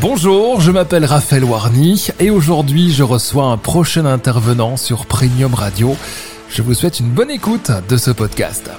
Bonjour, 0.00 0.60
je 0.60 0.70
m'appelle 0.70 1.04
Raphaël 1.04 1.42
Warny 1.42 2.06
et 2.20 2.30
aujourd'hui 2.30 2.92
je 2.92 3.02
reçois 3.02 3.46
un 3.46 3.56
prochain 3.56 4.04
intervenant 4.04 4.76
sur 4.76 5.06
Premium 5.06 5.54
Radio. 5.54 5.96
Je 6.48 6.62
vous 6.62 6.72
souhaite 6.74 7.00
une 7.00 7.08
bonne 7.08 7.32
écoute 7.32 7.72
de 7.88 7.96
ce 7.96 8.12
podcast. 8.12 8.70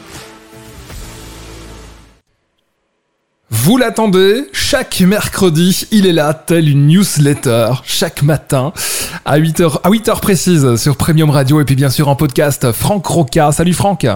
Vous 3.49 3.75
l'attendez, 3.75 4.47
chaque 4.53 5.01
mercredi, 5.01 5.87
il 5.91 6.05
est 6.05 6.13
là, 6.13 6.33
tel 6.33 6.69
une 6.69 6.87
newsletter, 6.87 7.73
chaque 7.83 8.21
matin, 8.21 8.71
à 9.25 9.39
8h, 9.39 9.81
à 9.83 9.89
8h 9.89 10.21
précises 10.21 10.75
sur 10.77 10.95
Premium 10.95 11.31
Radio 11.31 11.59
et 11.59 11.65
puis 11.65 11.75
bien 11.75 11.89
sûr 11.89 12.07
en 12.07 12.15
podcast, 12.15 12.71
Franck 12.71 13.05
Roca. 13.05 13.51
Salut 13.51 13.73
Franck 13.73 14.07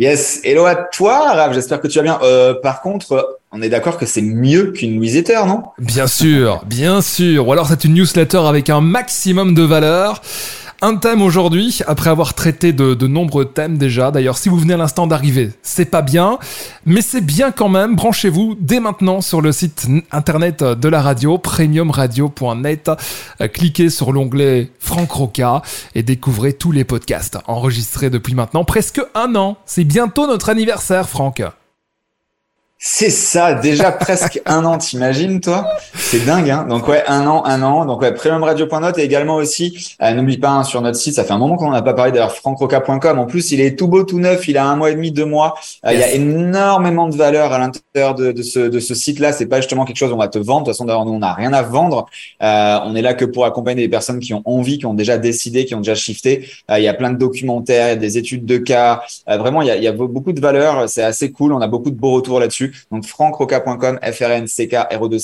Yes, 0.00 0.40
hello 0.44 0.64
à 0.64 0.76
toi, 0.76 1.34
Rav. 1.34 1.52
J'espère 1.52 1.78
que 1.78 1.86
tu 1.86 1.98
vas 1.98 2.02
bien. 2.02 2.18
Euh, 2.22 2.54
par 2.54 2.80
contre, 2.80 3.38
on 3.52 3.60
est 3.60 3.68
d'accord 3.68 3.98
que 3.98 4.06
c'est 4.06 4.22
mieux 4.22 4.72
qu'une 4.72 4.98
newsletter, 4.98 5.40
non? 5.46 5.64
Bien 5.78 6.06
sûr, 6.06 6.62
bien 6.64 7.02
sûr. 7.02 7.46
Ou 7.46 7.52
alors 7.52 7.68
c'est 7.68 7.84
une 7.84 7.92
newsletter 7.92 8.38
avec 8.38 8.70
un 8.70 8.80
maximum 8.80 9.52
de 9.52 9.62
valeur. 9.62 10.22
Un 10.82 10.96
thème 10.96 11.20
aujourd'hui, 11.20 11.80
après 11.86 12.08
avoir 12.08 12.32
traité 12.32 12.72
de, 12.72 12.94
de 12.94 13.06
nombreux 13.06 13.44
thèmes 13.44 13.76
déjà. 13.76 14.10
D'ailleurs, 14.10 14.38
si 14.38 14.48
vous 14.48 14.56
venez 14.56 14.72
à 14.72 14.76
l'instant 14.78 15.06
d'arriver, 15.06 15.50
c'est 15.62 15.84
pas 15.84 16.00
bien, 16.00 16.38
mais 16.86 17.02
c'est 17.02 17.20
bien 17.20 17.50
quand 17.50 17.68
même. 17.68 17.96
Branchez-vous 17.96 18.56
dès 18.58 18.80
maintenant 18.80 19.20
sur 19.20 19.42
le 19.42 19.52
site 19.52 19.88
internet 20.10 20.62
de 20.64 20.88
la 20.88 21.02
radio, 21.02 21.36
premiumradio.net. 21.36 22.90
Cliquez 23.52 23.90
sur 23.90 24.12
l'onglet 24.12 24.70
Franck 24.78 25.10
Roca 25.10 25.60
et 25.94 26.02
découvrez 26.02 26.54
tous 26.54 26.72
les 26.72 26.84
podcasts 26.84 27.36
enregistrés 27.46 28.08
depuis 28.08 28.34
maintenant 28.34 28.64
presque 28.64 29.02
un 29.14 29.34
an. 29.34 29.58
C'est 29.66 29.84
bientôt 29.84 30.26
notre 30.26 30.48
anniversaire, 30.48 31.10
Franck. 31.10 31.42
C'est 32.82 33.10
ça, 33.10 33.52
déjà 33.52 33.92
presque 33.92 34.40
un 34.46 34.64
an, 34.64 34.78
t'imagines 34.78 35.38
toi? 35.42 35.68
C'est 35.92 36.24
dingue, 36.24 36.48
hein 36.48 36.64
Donc 36.66 36.88
ouais, 36.88 37.04
un 37.06 37.26
an, 37.26 37.44
un 37.44 37.62
an. 37.62 37.84
Donc 37.84 38.00
ouais, 38.00 38.14
premiumradio.note 38.14 38.98
et 38.98 39.02
également 39.02 39.34
aussi, 39.34 39.94
euh, 40.00 40.14
n'oublie 40.14 40.38
pas 40.38 40.48
hein, 40.48 40.64
sur 40.64 40.80
notre 40.80 40.96
site, 40.96 41.12
ça 41.12 41.24
fait 41.24 41.34
un 41.34 41.38
moment 41.38 41.56
qu'on 41.56 41.66
n'en 41.66 41.74
a 41.74 41.82
pas 41.82 41.92
parlé 41.92 42.10
d'ailleurs, 42.10 42.34
francroca.com. 42.34 43.18
En 43.18 43.26
plus, 43.26 43.52
il 43.52 43.60
est 43.60 43.78
tout 43.78 43.86
beau, 43.86 44.04
tout 44.04 44.18
neuf, 44.18 44.48
il 44.48 44.56
a 44.56 44.64
un 44.64 44.76
mois 44.76 44.90
et 44.90 44.94
demi, 44.94 45.12
deux 45.12 45.26
mois. 45.26 45.56
Euh, 45.84 45.92
il 45.92 46.00
y 46.00 46.02
a 46.02 46.10
énormément 46.12 47.06
de 47.06 47.16
valeur 47.16 47.52
à 47.52 47.58
l'intérieur 47.58 48.14
de, 48.14 48.32
de, 48.32 48.42
ce, 48.42 48.60
de 48.60 48.80
ce 48.80 48.94
site-là. 48.94 49.32
C'est 49.32 49.44
pas 49.44 49.60
justement 49.60 49.84
quelque 49.84 49.98
chose 49.98 50.12
on 50.14 50.16
va 50.16 50.28
te 50.28 50.38
vendre. 50.38 50.60
De 50.60 50.64
toute 50.64 50.74
façon, 50.74 50.86
d'ailleurs, 50.86 51.04
nous, 51.04 51.12
on 51.12 51.18
n'a 51.18 51.34
rien 51.34 51.52
à 51.52 51.60
vendre. 51.60 52.06
Euh, 52.42 52.78
on 52.86 52.96
est 52.96 53.02
là 53.02 53.12
que 53.12 53.26
pour 53.26 53.44
accompagner 53.44 53.82
des 53.82 53.90
personnes 53.90 54.20
qui 54.20 54.32
ont 54.32 54.42
envie, 54.46 54.78
qui 54.78 54.86
ont 54.86 54.94
déjà 54.94 55.18
décidé, 55.18 55.66
qui 55.66 55.74
ont 55.74 55.80
déjà 55.80 55.94
shifté. 55.94 56.48
Il 56.70 56.82
y 56.82 56.88
a 56.88 56.94
plein 56.94 57.10
de 57.10 57.18
documentaires, 57.18 57.88
il 57.88 57.90
y 57.90 57.92
a 57.92 57.96
des 57.96 58.16
études 58.16 58.46
de 58.46 58.56
cas. 58.56 59.02
vraiment, 59.26 59.60
il 59.60 59.68
y, 59.68 59.70
a, 59.70 59.76
il 59.76 59.82
y 59.82 59.88
a 59.88 59.92
beaucoup 59.92 60.32
de 60.32 60.40
valeur. 60.40 60.88
C'est 60.88 61.02
assez 61.02 61.30
cool. 61.30 61.52
On 61.52 61.60
a 61.60 61.68
beaucoup 61.68 61.90
de 61.90 61.96
beaux 61.96 62.12
retours 62.12 62.40
là-dessus. 62.40 62.69
Donc, 62.90 63.06
francroca.com, 63.06 63.98
f 64.02 64.20
r 64.22 64.32
n 64.32 64.48
c 64.48 64.68
k 64.68 64.76
r 64.76 65.02
o 65.02 65.08
2 65.08 65.18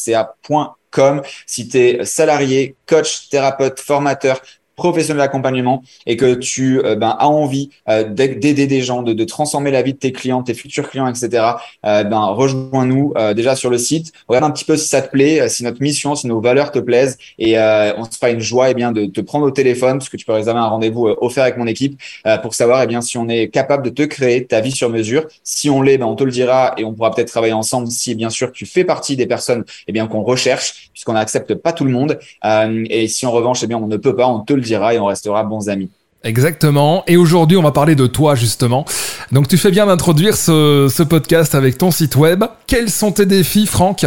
cacom 0.90 1.22
Si 1.46 1.68
tu 1.68 1.78
es 1.78 2.04
salarié, 2.04 2.76
coach, 2.86 3.28
thérapeute, 3.28 3.80
formateur, 3.80 4.40
professionnel 4.76 5.22
d'accompagnement 5.22 5.82
et 6.06 6.16
que 6.16 6.34
tu 6.34 6.78
euh, 6.84 6.94
ben, 6.94 7.16
as 7.18 7.28
envie 7.28 7.70
euh, 7.88 8.04
d'aider 8.04 8.66
des 8.66 8.82
gens, 8.82 9.02
de, 9.02 9.12
de, 9.12 9.24
transformer 9.24 9.70
la 9.70 9.82
vie 9.82 9.94
de 9.94 9.98
tes 9.98 10.12
clients, 10.12 10.42
tes 10.42 10.54
futurs 10.54 10.88
clients, 10.88 11.08
etc., 11.08 11.44
euh, 11.84 12.04
ben, 12.04 12.20
rejoins-nous 12.26 13.14
déjà 13.34 13.56
sur 13.56 13.70
le 13.70 13.78
site. 13.78 14.12
Regarde 14.28 14.44
un 14.44 14.50
petit 14.50 14.64
peu 14.64 14.76
si 14.76 14.88
ça 14.88 15.00
te 15.00 15.10
plaît, 15.10 15.48
si 15.48 15.64
notre 15.64 15.82
mission, 15.82 16.14
si 16.14 16.26
nos 16.26 16.40
valeurs 16.40 16.70
te 16.70 16.78
plaisent 16.78 17.16
et 17.38 17.58
on 17.58 18.04
se 18.04 18.16
fera 18.18 18.30
une 18.30 18.40
joie 18.40 18.70
eh 18.70 18.74
bien, 18.74 18.92
de 18.92 19.06
te 19.06 19.20
prendre 19.20 19.46
au 19.46 19.50
téléphone 19.50 19.98
parce 19.98 20.08
que 20.08 20.16
tu 20.16 20.26
peux 20.26 20.32
réserver 20.32 20.60
un 20.60 20.66
rendez-vous 20.66 21.08
offert 21.20 21.44
avec 21.44 21.56
mon 21.56 21.66
équipe 21.66 22.00
pour 22.42 22.54
savoir 22.54 22.82
eh 22.82 22.86
bien, 22.86 23.00
si 23.00 23.16
on 23.16 23.28
est 23.28 23.48
capable 23.48 23.84
de 23.84 23.90
te 23.90 24.02
créer 24.02 24.44
ta 24.44 24.60
vie 24.60 24.72
sur 24.72 24.90
mesure. 24.90 25.26
Si 25.42 25.70
on 25.70 25.80
l'est, 25.80 25.98
ben, 25.98 26.06
on 26.06 26.16
te 26.16 26.24
le 26.24 26.30
dira 26.30 26.74
et 26.76 26.84
on 26.84 26.92
pourra 26.92 27.14
peut-être 27.14 27.28
travailler 27.28 27.54
ensemble 27.54 27.88
si 27.88 28.14
bien 28.14 28.30
sûr 28.30 28.52
tu 28.52 28.66
fais 28.66 28.84
partie 28.84 29.16
des 29.16 29.26
personnes 29.26 29.64
eh 29.88 29.92
bien, 29.92 30.06
qu'on 30.06 30.22
recherche 30.22 30.90
puisqu'on 30.92 31.14
n'accepte 31.14 31.54
pas 31.54 31.72
tout 31.72 31.84
le 31.84 31.92
monde. 31.92 32.18
et 32.44 33.08
si 33.08 33.26
en 33.26 33.30
revanche, 33.30 33.62
eh 33.62 33.66
bien, 33.66 33.78
on 33.78 33.86
ne 33.86 33.96
peut 33.96 34.14
pas, 34.14 34.26
on 34.26 34.40
te 34.40 34.52
le 34.52 34.62
dira 34.66 34.94
et 34.94 34.98
on 34.98 35.06
restera 35.06 35.42
bons 35.44 35.68
amis. 35.68 35.90
Exactement. 36.26 37.04
Et 37.06 37.16
aujourd'hui, 37.16 37.56
on 37.56 37.62
va 37.62 37.70
parler 37.70 37.94
de 37.94 38.06
toi, 38.06 38.34
justement. 38.34 38.84
Donc, 39.30 39.46
tu 39.46 39.56
fais 39.56 39.70
bien 39.70 39.86
d'introduire 39.86 40.36
ce, 40.36 41.02
podcast 41.04 41.54
avec 41.54 41.78
ton 41.78 41.92
site 41.92 42.16
web. 42.16 42.44
Quels 42.66 42.90
sont 42.90 43.12
tes 43.12 43.26
défis, 43.26 43.66
Franck? 43.66 44.04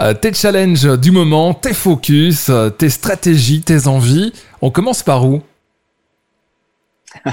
Euh, 0.00 0.14
Tes 0.14 0.32
challenges 0.32 0.98
du 0.98 1.10
moment, 1.10 1.52
tes 1.52 1.74
focus, 1.74 2.48
euh, 2.48 2.70
tes 2.70 2.88
stratégies, 2.88 3.60
tes 3.60 3.86
envies 3.86 4.32
On 4.62 4.70
commence 4.70 5.02
par 5.02 5.26
où? 5.26 5.42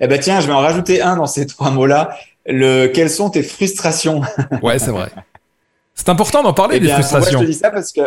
Eh 0.00 0.06
ben, 0.06 0.18
tiens, 0.18 0.40
je 0.40 0.46
vais 0.46 0.52
en 0.52 0.60
rajouter 0.60 1.02
un 1.02 1.16
dans 1.16 1.26
ces 1.26 1.46
trois 1.46 1.70
mots-là. 1.70 2.16
Le, 2.46 2.86
quelles 2.86 3.10
sont 3.10 3.28
tes 3.30 3.42
frustrations? 3.42 4.22
Ouais, 4.62 4.78
c'est 4.78 4.90
vrai. 4.90 5.10
C'est 5.94 6.08
important 6.08 6.42
d'en 6.42 6.54
parler, 6.54 6.76
eh 6.78 6.80
des 6.80 6.88
frustrations. 6.88 7.40
je 7.40 7.44
te 7.44 7.50
dis 7.50 7.58
ça? 7.58 7.70
Parce 7.70 7.92
que. 7.92 8.00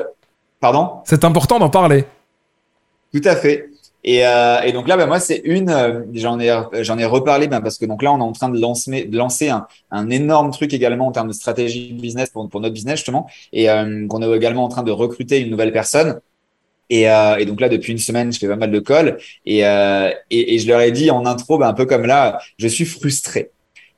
Pardon? 0.59 1.01
C'est 1.05 1.23
important 1.23 1.59
d'en 1.59 1.69
parler. 1.69 2.05
Tout 3.13 3.21
à 3.25 3.35
fait. 3.35 3.69
Et, 4.07 4.25
euh, 4.25 4.61
et, 4.61 4.71
donc 4.71 4.87
là, 4.87 4.97
bah, 4.97 5.07
moi, 5.07 5.19
c'est 5.19 5.41
une. 5.45 5.69
Euh, 5.71 6.01
j'en 6.13 6.39
ai, 6.39 6.55
j'en 6.83 6.97
ai 6.99 7.05
reparlé, 7.05 7.47
bah, 7.47 7.59
parce 7.59 7.79
que 7.79 7.85
donc 7.85 8.03
là, 8.03 8.13
on 8.13 8.19
est 8.19 8.21
en 8.21 8.31
train 8.33 8.49
de 8.49 8.59
lancer, 8.59 9.05
de 9.05 9.17
lancer 9.17 9.49
un, 9.49 9.65
un 9.89 10.11
énorme 10.11 10.51
truc 10.51 10.73
également 10.73 11.07
en 11.07 11.11
termes 11.11 11.27
de 11.27 11.33
stratégie 11.33 11.91
business 11.91 12.29
pour, 12.29 12.47
pour 12.47 12.61
notre 12.61 12.73
business 12.75 12.97
justement, 12.97 13.27
et 13.51 13.67
euh, 13.67 14.07
qu'on 14.07 14.21
est 14.21 14.37
également 14.37 14.63
en 14.63 14.69
train 14.69 14.83
de 14.83 14.91
recruter 14.91 15.39
une 15.39 15.49
nouvelle 15.49 15.71
personne. 15.73 16.19
Et, 16.91 17.09
euh, 17.09 17.37
et, 17.37 17.45
donc 17.45 17.59
là, 17.61 17.67
depuis 17.67 17.93
une 17.93 17.97
semaine, 17.97 18.31
je 18.31 18.37
fais 18.37 18.47
pas 18.47 18.55
mal 18.55 18.71
de 18.71 18.79
calls 18.79 19.17
et, 19.45 19.65
euh, 19.65 20.11
et, 20.29 20.53
et, 20.53 20.59
je 20.59 20.67
leur 20.67 20.81
ai 20.81 20.91
dit 20.91 21.09
en 21.09 21.25
intro, 21.25 21.57
bah, 21.57 21.67
un 21.67 21.73
peu 21.73 21.85
comme 21.87 22.05
là, 22.05 22.39
je 22.59 22.67
suis 22.67 22.85
frustré. 22.85 23.49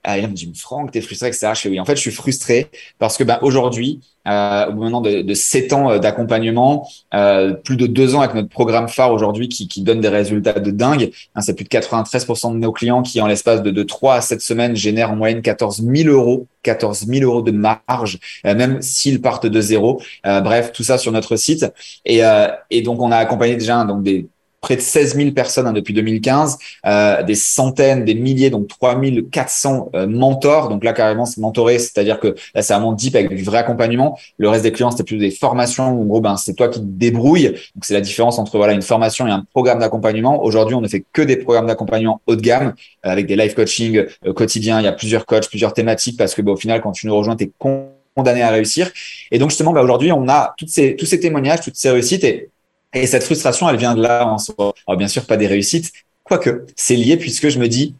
Euh, 0.07 0.17
il 0.17 0.27
me 0.27 0.33
dit, 0.33 0.51
Franck, 0.55 0.91
t'es 0.91 1.01
frustré, 1.01 1.27
etc. 1.27 1.51
Je 1.53 1.61
fais 1.61 1.69
oui. 1.69 1.79
En 1.79 1.85
fait, 1.85 1.95
je 1.95 2.01
suis 2.01 2.11
frustré 2.11 2.67
parce 2.97 3.17
que 3.17 3.23
bah, 3.23 3.39
aujourd'hui, 3.41 4.01
euh, 4.27 4.67
au 4.67 4.73
bout 4.73 4.83
maintenant 4.83 5.01
de, 5.01 5.21
de 5.21 5.33
7 5.33 5.73
ans 5.73 5.91
euh, 5.91 5.99
d'accompagnement, 5.99 6.87
euh, 7.13 7.53
plus 7.53 7.77
de 7.77 7.87
deux 7.87 8.15
ans 8.15 8.21
avec 8.21 8.35
notre 8.35 8.49
programme 8.49 8.87
phare 8.87 9.11
aujourd'hui 9.11 9.49
qui, 9.49 9.67
qui 9.67 9.81
donne 9.81 10.01
des 10.01 10.09
résultats 10.09 10.59
de 10.59 10.71
dingue. 10.71 11.11
Hein, 11.35 11.41
c'est 11.41 11.53
plus 11.53 11.65
de 11.65 11.69
93% 11.69 12.53
de 12.53 12.57
nos 12.57 12.71
clients 12.71 13.01
qui, 13.01 13.21
en 13.21 13.27
l'espace 13.27 13.61
de, 13.61 13.71
de 13.71 13.83
3 13.83 14.15
à 14.15 14.21
7 14.21 14.41
semaines, 14.41 14.75
génèrent 14.75 15.11
en 15.11 15.15
moyenne 15.15 15.41
14 15.41 15.83
000 15.83 16.09
euros 16.09 16.47
14 16.67 17.05
000 17.07 17.23
euros 17.23 17.41
de 17.41 17.51
marge, 17.51 18.19
euh, 18.45 18.53
même 18.53 18.81
s'ils 18.81 19.21
partent 19.21 19.45
de 19.45 19.61
zéro. 19.61 20.01
Euh, 20.25 20.41
bref, 20.41 20.71
tout 20.73 20.83
ça 20.83 20.97
sur 20.97 21.11
notre 21.11 21.37
site. 21.37 21.65
Et, 22.05 22.23
euh, 22.25 22.47
et 22.69 22.81
donc, 22.81 23.01
on 23.01 23.11
a 23.11 23.17
accompagné 23.17 23.55
déjà 23.55 23.83
donc 23.85 24.03
des 24.03 24.27
près 24.61 24.75
de 24.75 24.81
16 24.81 25.15
000 25.15 25.31
personnes 25.31 25.67
hein, 25.67 25.73
depuis 25.73 25.93
2015, 25.93 26.57
euh, 26.85 27.23
des 27.23 27.35
centaines, 27.35 28.05
des 28.05 28.15
milliers, 28.15 28.49
donc 28.49 28.67
3 28.67 28.99
400 29.31 29.89
euh, 29.93 30.07
mentors. 30.07 30.69
Donc 30.69 30.83
là, 30.83 30.93
carrément, 30.93 31.25
c'est 31.25 31.39
mentoré, 31.39 31.77
c'est-à-dire 31.79 32.19
que 32.19 32.35
là, 32.55 32.61
c'est 32.61 32.73
vraiment 32.73 32.93
deep 32.93 33.15
avec 33.15 33.33
du 33.33 33.43
vrai 33.43 33.59
accompagnement. 33.59 34.17
Le 34.37 34.49
reste 34.49 34.63
des 34.63 34.71
clients, 34.71 34.91
c'était 34.91 35.03
plus 35.03 35.17
des 35.17 35.31
formations. 35.31 35.91
Où, 35.91 36.01
en 36.01 36.05
gros, 36.05 36.21
ben, 36.21 36.37
c'est 36.37 36.53
toi 36.53 36.69
qui 36.69 36.79
te 36.79 36.85
débrouilles. 36.85 37.49
Donc 37.49 37.83
c'est 37.85 37.93
la 37.93 38.01
différence 38.01 38.39
entre 38.39 38.57
voilà 38.57 38.73
une 38.73 38.81
formation 38.81 39.27
et 39.27 39.31
un 39.31 39.45
programme 39.53 39.79
d'accompagnement. 39.79 40.43
Aujourd'hui, 40.43 40.75
on 40.75 40.81
ne 40.81 40.87
fait 40.87 41.05
que 41.13 41.21
des 41.21 41.37
programmes 41.37 41.67
d'accompagnement 41.67 42.21
haut 42.25 42.35
de 42.35 42.41
gamme 42.41 42.73
euh, 43.05 43.09
avec 43.09 43.27
des 43.27 43.35
live 43.35 43.53
coaching 43.53 44.05
euh, 44.25 44.33
quotidiens. 44.33 44.79
Il 44.79 44.85
y 44.85 44.87
a 44.87 44.93
plusieurs 44.93 45.25
coachs, 45.25 45.47
plusieurs 45.49 45.73
thématiques 45.73 46.17
parce 46.17 46.33
que 46.33 46.41
ben, 46.41 46.53
au 46.53 46.57
final, 46.57 46.81
quand 46.81 46.91
tu 46.91 47.05
nous 47.07 47.15
rejoins, 47.15 47.35
tu 47.35 47.43
es 47.43 47.51
condamné 48.15 48.41
à 48.41 48.49
réussir. 48.49 48.89
Et 49.31 49.37
donc 49.37 49.51
justement, 49.51 49.71
ben, 49.71 49.81
aujourd'hui, 49.81 50.11
on 50.11 50.27
a 50.27 50.55
toutes 50.57 50.69
ces, 50.69 50.95
tous 50.95 51.05
ces 51.05 51.19
témoignages, 51.19 51.61
toutes 51.61 51.75
ces 51.75 51.91
réussites 51.91 52.23
et 52.23 52.49
et 53.03 53.07
cette 53.07 53.23
frustration, 53.23 53.69
elle 53.69 53.77
vient 53.77 53.95
de 53.95 54.01
là 54.01 54.27
en 54.27 54.37
soi. 54.37 54.73
Alors, 54.87 54.97
bien 54.97 55.07
sûr, 55.07 55.25
pas 55.25 55.37
des 55.37 55.47
réussites, 55.47 55.91
quoique 56.23 56.65
c'est 56.75 56.95
lié 56.95 57.17
puisque 57.17 57.49
je 57.49 57.59
me 57.59 57.67
dis, 57.67 57.95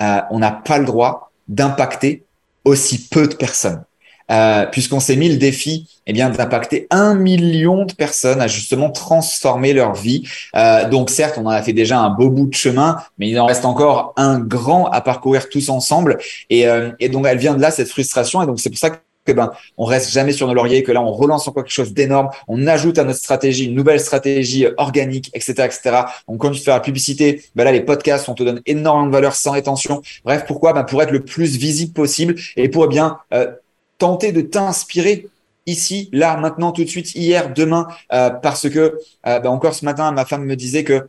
euh, 0.00 0.20
on 0.30 0.38
n'a 0.38 0.52
pas 0.52 0.78
le 0.78 0.84
droit 0.84 1.30
d'impacter 1.48 2.24
aussi 2.64 3.08
peu 3.08 3.26
de 3.26 3.34
personnes. 3.34 3.82
Euh, 4.30 4.64
puisqu'on 4.66 5.00
s'est 5.00 5.16
mis 5.16 5.28
le 5.28 5.38
défi 5.38 5.88
eh 6.06 6.12
bien 6.12 6.30
d'impacter 6.30 6.86
un 6.90 7.16
million 7.16 7.84
de 7.84 7.92
personnes 7.92 8.40
à 8.40 8.46
justement 8.46 8.88
transformer 8.88 9.72
leur 9.72 9.94
vie. 9.94 10.22
Euh, 10.54 10.88
donc 10.88 11.10
certes, 11.10 11.36
on 11.36 11.46
en 11.46 11.50
a 11.50 11.60
fait 11.62 11.72
déjà 11.72 11.98
un 11.98 12.10
beau 12.10 12.30
bout 12.30 12.46
de 12.46 12.54
chemin, 12.54 12.98
mais 13.18 13.28
il 13.28 13.40
en 13.40 13.46
reste 13.46 13.64
encore 13.64 14.12
un 14.16 14.38
grand 14.38 14.86
à 14.86 15.00
parcourir 15.00 15.48
tous 15.48 15.68
ensemble. 15.68 16.18
Et, 16.48 16.64
et 17.00 17.08
donc 17.08 17.26
elle 17.26 17.38
vient 17.38 17.54
de 17.54 17.60
là 17.60 17.72
cette 17.72 17.88
frustration. 17.88 18.40
Et 18.40 18.46
donc 18.46 18.60
c'est 18.60 18.70
pour 18.70 18.78
ça 18.78 18.90
que 18.90 18.98
que 19.24 19.32
ben 19.32 19.52
on 19.76 19.84
reste 19.84 20.10
jamais 20.10 20.32
sur 20.32 20.46
nos 20.46 20.54
lauriers, 20.54 20.82
que 20.82 20.92
là 20.92 21.02
on 21.02 21.12
relance 21.12 21.46
encore 21.46 21.64
quelque 21.64 21.72
chose 21.72 21.92
d'énorme, 21.92 22.30
on 22.48 22.66
ajoute 22.66 22.98
à 22.98 23.04
notre 23.04 23.18
stratégie 23.18 23.66
une 23.66 23.74
nouvelle 23.74 24.00
stratégie 24.00 24.66
euh, 24.66 24.74
organique, 24.78 25.30
etc., 25.34 25.52
etc. 25.64 26.02
On 26.26 26.38
continue 26.38 26.58
de 26.58 26.64
faire 26.64 26.74
la 26.74 26.80
publicité. 26.80 27.42
Ben 27.54 27.64
là 27.64 27.72
les 27.72 27.82
podcasts, 27.82 28.28
on 28.28 28.34
te 28.34 28.42
donne 28.42 28.62
énormément 28.66 29.06
de 29.06 29.12
valeur 29.12 29.34
sans 29.34 29.52
rétention. 29.52 30.02
Bref, 30.24 30.44
pourquoi? 30.46 30.72
Ben 30.72 30.84
pour 30.84 31.02
être 31.02 31.10
le 31.10 31.22
plus 31.22 31.56
visible 31.56 31.92
possible 31.92 32.34
et 32.56 32.68
pour 32.68 32.84
eh 32.84 32.88
bien 32.88 33.18
euh, 33.34 33.50
tenter 33.98 34.32
de 34.32 34.40
t'inspirer 34.40 35.28
ici, 35.66 36.08
là, 36.12 36.36
maintenant, 36.38 36.72
tout 36.72 36.82
de 36.82 36.88
suite, 36.88 37.14
hier, 37.14 37.52
demain, 37.52 37.86
euh, 38.12 38.30
parce 38.30 38.68
que 38.68 38.98
ben 39.24 39.46
encore 39.46 39.74
ce 39.74 39.84
matin, 39.84 40.10
ma 40.10 40.24
femme 40.24 40.44
me 40.44 40.56
disait 40.56 40.84
que 40.84 41.08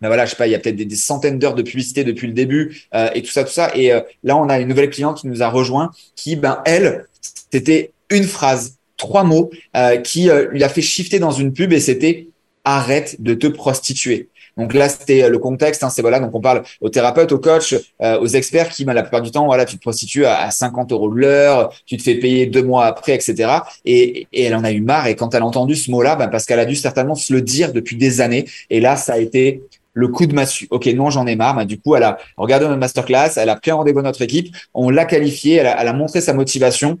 ben 0.00 0.06
voilà, 0.06 0.26
je 0.26 0.30
sais 0.30 0.36
pas, 0.36 0.46
il 0.46 0.50
y 0.50 0.54
a 0.54 0.58
peut-être 0.60 0.76
des, 0.76 0.94
centaines 0.94 1.38
d'heures 1.38 1.54
de 1.54 1.62
publicité 1.62 2.04
depuis 2.04 2.28
le 2.28 2.32
début 2.32 2.86
et 3.14 3.22
tout 3.22 3.30
ça, 3.30 3.42
tout 3.42 3.50
ça. 3.50 3.74
Et 3.74 3.90
là, 4.22 4.36
on 4.36 4.48
a 4.48 4.60
une 4.60 4.68
nouvelle 4.68 4.90
cliente 4.90 5.18
qui 5.18 5.26
nous 5.26 5.42
a 5.42 5.48
rejoint, 5.48 5.90
qui, 6.14 6.36
ben 6.36 6.60
elle, 6.66 7.08
c'était 7.52 7.92
une 8.10 8.24
phrase, 8.24 8.76
trois 8.96 9.24
mots, 9.24 9.50
euh, 9.76 9.96
qui 9.98 10.30
euh, 10.30 10.48
lui 10.50 10.62
a 10.64 10.68
fait 10.68 10.82
shifter 10.82 11.18
dans 11.18 11.30
une 11.30 11.52
pub 11.52 11.72
et 11.72 11.80
c'était 11.80 12.28
arrête 12.64 13.20
de 13.20 13.34
te 13.34 13.46
prostituer. 13.46 14.28
Donc 14.56 14.74
là, 14.74 14.88
c'était 14.88 15.28
le 15.28 15.38
contexte. 15.38 15.84
Hein, 15.84 15.90
c'est 15.90 16.02
voilà, 16.02 16.18
donc 16.18 16.34
on 16.34 16.40
parle 16.40 16.64
aux 16.80 16.88
thérapeutes, 16.88 17.30
aux 17.30 17.38
coachs, 17.38 17.74
aux 18.00 18.26
experts 18.26 18.70
qui, 18.70 18.84
bah, 18.84 18.92
la 18.92 19.02
plupart 19.02 19.22
du 19.22 19.30
temps, 19.30 19.46
voilà, 19.46 19.64
tu 19.64 19.76
te 19.76 19.80
prostitues 19.80 20.26
à, 20.26 20.50
50 20.50 20.90
euros 20.90 21.08
l'heure, 21.08 21.72
tu 21.86 21.96
te 21.96 22.02
fais 22.02 22.16
payer 22.16 22.46
deux 22.46 22.64
mois 22.64 22.86
après, 22.86 23.14
etc. 23.14 23.50
Et, 23.84 24.26
et 24.32 24.42
elle 24.42 24.56
en 24.56 24.64
a 24.64 24.72
eu 24.72 24.80
marre. 24.80 25.06
Et 25.06 25.14
quand 25.14 25.32
elle 25.32 25.42
a 25.42 25.46
entendu 25.46 25.76
ce 25.76 25.92
mot-là, 25.92 26.16
bah, 26.16 26.26
parce 26.26 26.44
qu'elle 26.44 26.58
a 26.58 26.64
dû 26.64 26.74
certainement 26.74 27.14
se 27.14 27.32
le 27.32 27.40
dire 27.40 27.72
depuis 27.72 27.94
des 27.94 28.20
années. 28.20 28.46
Et 28.68 28.80
là, 28.80 28.96
ça 28.96 29.12
a 29.12 29.18
été 29.18 29.62
le 29.98 30.06
coup 30.06 30.26
de 30.26 30.34
massue. 30.34 30.68
Ok, 30.70 30.86
non, 30.86 31.10
j'en 31.10 31.26
ai 31.26 31.34
marre. 31.34 31.56
Bah, 31.56 31.64
du 31.64 31.80
coup, 31.80 31.96
elle 31.96 32.04
a 32.04 32.18
regardé 32.36 32.66
notre 32.66 32.78
masterclass, 32.78 33.32
elle 33.36 33.48
a 33.48 33.56
pris 33.56 33.72
un 33.72 33.74
rendez-vous 33.74 34.00
notre 34.00 34.22
équipe, 34.22 34.54
on 34.72 34.90
l'a 34.90 35.04
qualifiée, 35.04 35.56
elle 35.56 35.66
a, 35.66 35.92
montré 35.92 36.20
sa 36.20 36.32
motivation. 36.34 36.98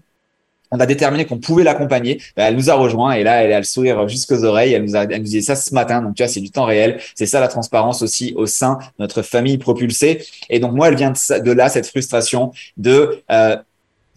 On 0.70 0.80
a 0.80 0.86
déterminé 0.86 1.24
qu'on 1.24 1.38
pouvait 1.38 1.64
l'accompagner. 1.64 2.20
Bah, 2.36 2.44
elle 2.44 2.56
nous 2.56 2.70
a 2.70 2.74
rejoint 2.74 3.12
et 3.12 3.22
là, 3.22 3.42
elle 3.42 3.52
a 3.52 3.58
le 3.58 3.64
sourire 3.64 4.06
jusqu'aux 4.08 4.44
oreilles. 4.44 4.74
Elle 4.74 4.84
nous 4.84 4.96
a, 4.96 5.04
elle 5.04 5.18
nous 5.18 5.24
disait 5.24 5.40
ça 5.40 5.56
ce 5.56 5.72
matin. 5.74 6.02
Donc, 6.02 6.14
tu 6.14 6.22
vois, 6.22 6.28
c'est 6.28 6.40
du 6.40 6.50
temps 6.50 6.64
réel. 6.64 7.00
C'est 7.14 7.26
ça 7.26 7.40
la 7.40 7.48
transparence 7.48 8.02
aussi 8.02 8.34
au 8.36 8.46
sein 8.46 8.74
de 8.74 9.04
notre 9.04 9.22
famille 9.22 9.58
propulsée. 9.58 10.24
Et 10.50 10.60
donc, 10.60 10.72
moi, 10.74 10.88
elle 10.88 10.96
vient 10.96 11.12
de, 11.12 11.52
là, 11.52 11.68
cette 11.68 11.86
frustration 11.86 12.52
de, 12.76 13.22
euh, 13.30 13.56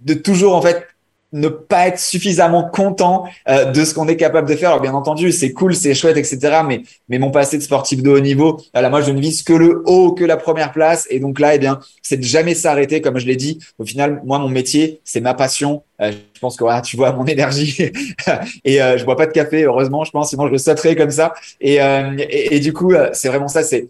de 0.04 0.14
toujours, 0.14 0.56
en 0.56 0.62
fait, 0.62 0.88
ne 1.34 1.48
pas 1.48 1.88
être 1.88 2.00
suffisamment 2.00 2.70
content 2.70 3.26
euh, 3.48 3.66
de 3.66 3.86
ce 3.86 3.94
qu'on 3.94 4.08
est 4.08 4.18
capable 4.18 4.48
de 4.50 4.56
faire. 4.56 4.70
Alors 4.70 4.82
bien 4.82 4.94
entendu, 4.94 5.32
c'est 5.32 5.54
cool, 5.54 5.76
c'est 5.76 5.94
chouette, 5.94 6.18
etc. 6.18 6.62
Mais 6.68 6.84
mais 7.10 7.20
mon 7.20 7.32
passé 7.32 7.58
de 7.58 7.64
sportif 7.64 8.02
de 8.04 8.10
haut 8.10 8.20
niveau, 8.20 8.60
voilà, 8.74 8.90
moi 8.90 9.02
je 9.02 9.12
ne 9.12 9.20
vise 9.20 9.44
que 9.44 9.54
le 9.54 9.84
haut, 9.86 10.14
que 10.14 10.24
la 10.24 10.38
première 10.38 10.72
place. 10.72 11.08
Et 11.10 11.20
donc 11.20 11.40
là, 11.40 11.56
eh 11.56 11.60
bien, 11.60 11.80
c'est 12.02 12.18
de 12.18 12.24
jamais 12.24 12.56
s'arrêter. 12.56 13.02
Comme 13.02 13.18
je 13.18 13.26
l'ai 13.26 13.36
dit, 13.36 13.60
au 13.80 13.86
final, 13.86 14.22
moi 14.26 14.40
mon 14.40 14.50
métier, 14.50 15.02
c'est 15.04 15.22
ma 15.22 15.34
passion. 15.34 15.84
Euh, 16.02 16.12
je 16.34 16.40
pense 16.40 16.58
que 16.58 16.64
voilà, 16.64 16.82
tu 16.82 16.98
vois 16.98 17.12
mon 17.12 17.26
énergie 17.26 17.92
et 18.66 18.82
euh, 18.82 18.98
je 18.98 19.06
bois 19.06 19.16
pas 19.16 19.28
de 19.28 19.32
café, 19.32 19.64
heureusement, 19.64 20.04
je 20.04 20.12
pense, 20.12 20.30
sinon 20.30 20.50
je 20.52 20.58
sauterais 20.58 20.96
comme 20.96 21.12
ça. 21.12 21.34
Et, 21.60 21.76
et, 21.76 22.56
et 22.56 22.60
du 22.60 22.74
coup, 22.74 22.94
c'est 23.14 23.28
vraiment 23.28 23.48
ça. 23.48 23.64
C'est 23.64 23.90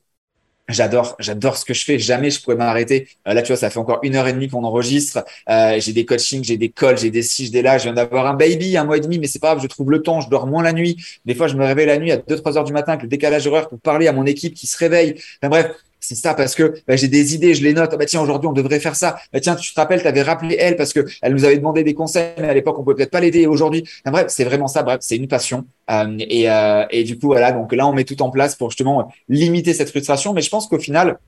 J'adore, 0.69 1.15
j'adore 1.19 1.57
ce 1.57 1.65
que 1.65 1.73
je 1.73 1.83
fais. 1.83 1.99
Jamais 1.99 2.29
je 2.29 2.41
pourrais 2.41 2.55
m'arrêter. 2.55 3.07
Euh, 3.27 3.33
là, 3.33 3.41
tu 3.41 3.47
vois, 3.47 3.57
ça 3.57 3.69
fait 3.69 3.79
encore 3.79 3.99
une 4.03 4.15
heure 4.15 4.27
et 4.27 4.33
demie 4.33 4.47
qu'on 4.47 4.63
enregistre. 4.63 5.23
Euh, 5.49 5.79
j'ai 5.79 5.91
des 5.91 6.05
coachings, 6.05 6.43
j'ai 6.43 6.57
des 6.57 6.69
calls, 6.69 6.97
j'ai 6.97 7.09
des 7.09 7.23
ci, 7.23 7.45
j'ai 7.45 7.51
des 7.51 7.61
là. 7.61 7.77
Je 7.77 7.83
viens 7.83 7.93
d'avoir 7.93 8.27
un 8.27 8.33
baby, 8.35 8.77
un 8.77 8.85
mois 8.85 8.97
et 8.97 9.01
demi, 9.01 9.19
mais 9.19 9.27
c'est 9.27 9.39
pas 9.39 9.49
grave. 9.49 9.61
Je 9.61 9.67
trouve 9.67 9.91
le 9.91 10.01
temps. 10.01 10.21
Je 10.21 10.29
dors 10.29 10.47
moins 10.47 10.63
la 10.63 10.71
nuit. 10.73 10.97
Des 11.25 11.35
fois, 11.35 11.47
je 11.47 11.55
me 11.55 11.65
réveille 11.65 11.87
la 11.87 11.97
nuit 11.97 12.11
à 12.11 12.17
2-3 12.17 12.57
heures 12.57 12.63
du 12.63 12.73
matin 12.73 12.93
avec 12.93 13.03
le 13.03 13.09
décalage 13.09 13.47
horaire 13.47 13.67
pour 13.67 13.79
parler 13.79 14.07
à 14.07 14.13
mon 14.13 14.25
équipe 14.25 14.53
qui 14.53 14.67
se 14.67 14.77
réveille. 14.77 15.15
Enfin, 15.41 15.49
bref, 15.49 15.75
c'est 16.01 16.15
ça 16.15 16.33
parce 16.33 16.55
que 16.55 16.73
bah, 16.87 16.95
j'ai 16.95 17.07
des 17.07 17.35
idées, 17.35 17.53
je 17.53 17.63
les 17.63 17.73
note. 17.73 17.95
bah, 17.97 18.05
tiens, 18.05 18.21
aujourd'hui, 18.21 18.47
on 18.47 18.53
devrait 18.53 18.79
faire 18.79 18.95
ça. 18.95 19.17
Bah, 19.31 19.39
tiens, 19.39 19.55
tu 19.55 19.73
te 19.73 19.79
rappelles, 19.79 20.01
tu 20.01 20.07
avais 20.07 20.23
rappelé 20.23 20.57
elle 20.59 20.75
parce 20.75 20.91
que 20.91 21.05
elle 21.21 21.33
nous 21.33 21.45
avait 21.45 21.57
demandé 21.57 21.83
des 21.83 21.93
conseils, 21.93 22.33
mais 22.39 22.49
à 22.49 22.53
l'époque, 22.53 22.77
on 22.79 22.83
pouvait 22.83 22.95
peut-être 22.95 23.11
pas 23.11 23.21
l'aider. 23.21 23.45
Aujourd'hui, 23.47 23.87
bref, 24.05 24.25
c'est 24.29 24.43
vraiment 24.43 24.67
ça. 24.67 24.83
Bref, 24.83 24.97
c'est 25.01 25.15
une 25.15 25.27
passion. 25.27 25.65
Euh, 25.89 26.17
et, 26.19 26.49
euh, 26.49 26.85
et 26.89 27.03
du 27.03 27.17
coup, 27.19 27.27
voilà. 27.27 27.51
Donc 27.51 27.71
là, 27.71 27.87
on 27.87 27.93
met 27.93 28.03
tout 28.03 28.21
en 28.21 28.31
place 28.31 28.55
pour 28.55 28.71
justement 28.71 29.11
limiter 29.29 29.73
cette 29.73 29.89
frustration. 29.89 30.33
Mais 30.33 30.41
je 30.41 30.49
pense 30.49 30.67
qu'au 30.67 30.79
final, 30.79 31.19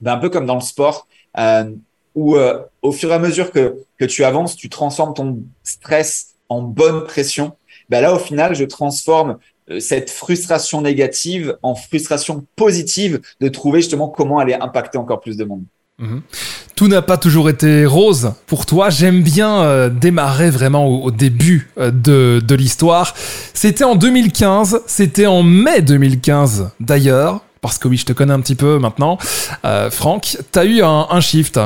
ben, 0.00 0.12
un 0.14 0.18
peu 0.18 0.30
comme 0.30 0.46
dans 0.46 0.54
le 0.54 0.60
sport, 0.60 1.08
euh, 1.38 1.70
où 2.14 2.36
euh, 2.36 2.62
au 2.82 2.92
fur 2.92 3.10
et 3.10 3.14
à 3.14 3.18
mesure 3.18 3.50
que, 3.50 3.82
que 3.98 4.04
tu 4.04 4.24
avances, 4.24 4.56
tu 4.56 4.68
transformes 4.68 5.14
ton 5.14 5.42
stress 5.64 6.34
en 6.48 6.62
bonne 6.62 7.04
pression. 7.04 7.52
Ben 7.88 8.00
là, 8.00 8.14
au 8.14 8.18
final, 8.18 8.54
je 8.54 8.64
transforme 8.64 9.30
euh, 9.30 9.61
cette 9.78 10.10
frustration 10.10 10.80
négative 10.80 11.56
en 11.62 11.74
frustration 11.74 12.44
positive 12.56 13.20
de 13.40 13.48
trouver 13.48 13.80
justement 13.80 14.08
comment 14.08 14.38
aller 14.38 14.54
impacter 14.54 14.98
encore 14.98 15.20
plus 15.20 15.36
de 15.36 15.44
monde. 15.44 15.64
Mhm. 15.98 16.22
Tout 16.74 16.88
n'a 16.88 17.02
pas 17.02 17.16
toujours 17.16 17.48
été 17.48 17.86
rose 17.86 18.32
pour 18.46 18.66
toi. 18.66 18.90
J'aime 18.90 19.22
bien 19.22 19.62
euh, 19.62 19.88
démarrer 19.88 20.50
vraiment 20.50 20.86
au, 20.86 21.04
au 21.04 21.10
début 21.10 21.70
de, 21.76 22.42
de 22.44 22.54
l'histoire. 22.54 23.14
C'était 23.54 23.84
en 23.84 23.94
2015, 23.94 24.82
c'était 24.86 25.26
en 25.26 25.42
mai 25.42 25.82
2015 25.82 26.70
d'ailleurs 26.80 27.42
parce 27.62 27.78
que 27.78 27.88
oui, 27.88 27.96
je 27.96 28.04
te 28.04 28.12
connais 28.12 28.34
un 28.34 28.40
petit 28.40 28.56
peu 28.56 28.78
maintenant. 28.78 29.16
Euh, 29.64 29.88
Franck, 29.90 30.36
tu 30.52 30.58
as 30.58 30.64
eu 30.64 30.82
un, 30.82 31.20
shift. 31.20 31.58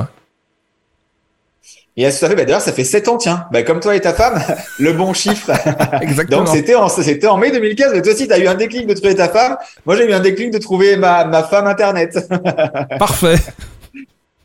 Et 1.98 2.10
ça 2.10 2.28
fait, 2.28 2.34
bah, 2.34 2.44
d'ailleurs, 2.44 2.60
ça 2.60 2.72
fait 2.72 2.84
7 2.84 3.08
ans, 3.08 3.16
tiens. 3.16 3.46
Bah, 3.50 3.62
comme 3.62 3.81
toi 3.81 3.96
et 3.96 4.00
ta 4.00 4.12
femme, 4.12 4.38
le 4.78 4.93
bon 4.93 5.14
chiffre. 5.14 5.50
Exactement. 6.02 6.44
Donc, 6.44 6.54
c'était 6.54 6.75
en, 6.75 6.88
c'était 6.88 7.26
en 7.26 7.38
mai 7.38 7.50
2015. 7.50 7.93
Mais 7.94 8.02
toi 8.02 8.12
aussi, 8.12 8.26
tu 8.26 8.32
as 8.34 8.38
eu 8.38 8.46
un 8.46 8.54
déclic 8.54 8.87
de 8.87 8.93
trouver 8.94 9.14
ta 9.14 9.28
femme. 9.28 9.56
Moi, 9.87 9.96
j'ai 9.96 10.06
eu 10.06 10.12
un 10.12 10.20
déclic 10.20 10.50
de 10.50 10.58
trouver 10.58 10.96
ma, 10.96 11.25
ma 11.25 11.43
femme 11.43 11.66
Internet. 11.66 12.19
Parfait. 12.98 13.37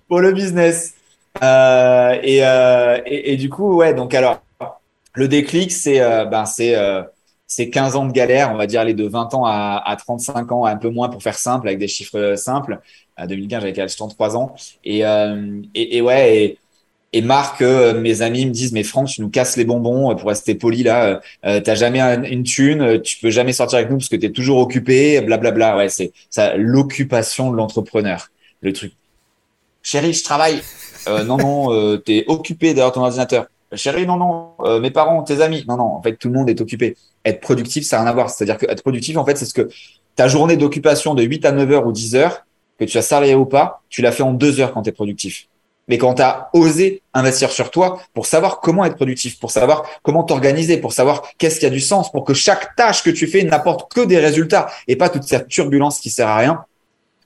Pour 0.07 0.21
le 0.21 0.31
business. 0.31 0.93
Euh, 1.43 2.17
et, 2.23 2.45
euh, 2.45 2.99
et, 3.05 3.33
et, 3.33 3.37
du 3.37 3.49
coup, 3.49 3.75
ouais, 3.75 3.93
donc 3.93 4.13
alors, 4.13 4.41
le 5.13 5.27
déclic, 5.27 5.71
c'est, 5.71 6.01
euh, 6.01 6.25
ben, 6.25 6.45
c'est, 6.45 6.75
c'est 7.47 7.69
15 7.69 7.97
ans 7.97 8.05
de 8.05 8.13
galère, 8.13 8.51
on 8.53 8.57
va 8.57 8.65
dire 8.65 8.83
les 8.85 8.93
de 8.93 9.05
20 9.05 9.33
ans 9.33 9.45
à, 9.45 9.81
à, 9.85 9.95
35 9.97 10.51
ans, 10.53 10.65
un 10.65 10.77
peu 10.77 10.89
moins 10.89 11.09
pour 11.09 11.21
faire 11.21 11.37
simple, 11.37 11.67
avec 11.67 11.79
des 11.79 11.89
chiffres 11.89 12.35
simples. 12.35 12.79
À 13.17 13.27
2015, 13.27 13.61
j'avais 13.61 13.87
33 13.87 14.37
ans. 14.37 14.55
Et, 14.85 14.99
et, 14.99 15.97
et, 15.97 16.01
ouais, 16.01 16.37
et, 16.37 16.57
et 17.13 17.21
Marc, 17.21 17.61
euh, 17.61 17.99
mes 17.99 18.21
amis 18.21 18.45
me 18.45 18.51
disent, 18.51 18.71
mais 18.71 18.83
Franck, 18.83 19.09
tu 19.09 19.21
nous 19.21 19.29
casses 19.29 19.57
les 19.57 19.65
bonbons, 19.65 20.15
pour 20.15 20.29
rester 20.29 20.55
poli 20.55 20.83
là, 20.83 21.19
euh, 21.45 21.59
t'as 21.59 21.75
jamais 21.75 21.99
une 21.99 22.43
thune, 22.43 23.01
tu 23.01 23.17
peux 23.17 23.29
jamais 23.29 23.53
sortir 23.53 23.79
avec 23.79 23.89
nous 23.89 23.97
parce 23.97 24.09
que 24.09 24.15
tu 24.15 24.25
es 24.25 24.31
toujours 24.31 24.59
occupé, 24.59 25.19
blablabla. 25.21 25.51
Bla, 25.51 25.71
bla. 25.71 25.77
Ouais, 25.77 25.89
c'est 25.89 26.13
ça, 26.29 26.55
l'occupation 26.55 27.51
de 27.51 27.57
l'entrepreneur. 27.57 28.29
Le 28.61 28.73
truc. 28.73 28.93
Chérie, 29.83 30.13
je 30.13 30.23
travaille. 30.23 30.61
Euh, 31.07 31.23
non, 31.23 31.37
non, 31.37 31.73
euh, 31.73 32.01
tu 32.03 32.17
es 32.17 32.25
occupé 32.27 32.73
derrière 32.73 32.91
ton 32.91 33.01
ordinateur. 33.01 33.47
Chérie, 33.73 34.05
non, 34.05 34.17
non, 34.17 34.51
euh, 34.61 34.79
mes 34.79 34.91
parents, 34.91 35.23
tes 35.23 35.41
amis. 35.41 35.65
Non, 35.67 35.77
non, 35.77 35.83
en 35.83 36.01
fait, 36.01 36.15
tout 36.15 36.27
le 36.27 36.35
monde 36.35 36.49
est 36.49 36.59
occupé. 36.61 36.97
Être 37.25 37.41
productif, 37.41 37.85
ça 37.85 37.97
n'a 37.97 38.03
rien 38.03 38.11
à 38.11 38.13
voir. 38.13 38.29
C'est-à-dire 38.29 38.57
que 38.57 38.65
être 38.65 38.81
productif, 38.81 39.17
en 39.17 39.25
fait, 39.25 39.37
c'est 39.37 39.45
ce 39.45 39.53
que 39.53 39.69
ta 40.15 40.27
journée 40.27 40.57
d'occupation 40.57 41.15
de 41.15 41.23
8 41.23 41.45
à 41.45 41.51
9 41.51 41.71
heures 41.71 41.87
ou 41.87 41.91
10 41.91 42.15
heures, 42.15 42.45
que 42.77 42.85
tu 42.85 42.97
as 42.97 43.01
salarié 43.01 43.35
ou 43.35 43.45
pas, 43.45 43.81
tu 43.89 44.01
l'as 44.01 44.11
fait 44.11 44.23
en 44.23 44.33
deux 44.33 44.59
heures 44.59 44.73
quand 44.73 44.83
tu 44.83 44.89
es 44.89 44.93
productif. 44.93 45.47
Mais 45.91 45.97
quand 45.97 46.13
tu 46.13 46.21
as 46.21 46.49
osé 46.53 47.01
investir 47.13 47.51
sur 47.51 47.69
toi 47.69 48.01
pour 48.13 48.25
savoir 48.25 48.61
comment 48.61 48.85
être 48.85 48.95
productif, 48.95 49.37
pour 49.41 49.51
savoir 49.51 49.83
comment 50.03 50.23
t'organiser, 50.23 50.77
pour 50.77 50.93
savoir 50.93 51.23
qu'est-ce 51.37 51.59
qui 51.59 51.65
a 51.65 51.69
du 51.69 51.81
sens, 51.81 52.09
pour 52.13 52.23
que 52.23 52.33
chaque 52.33 52.77
tâche 52.77 53.03
que 53.03 53.09
tu 53.09 53.27
fais 53.27 53.43
n'apporte 53.43 53.93
que 53.93 54.05
des 54.05 54.17
résultats 54.17 54.69
et 54.87 54.95
pas 54.95 55.09
toute 55.09 55.23
cette 55.23 55.49
turbulence 55.49 55.99
qui 55.99 56.09
sert 56.09 56.29
à 56.29 56.37
rien, 56.37 56.63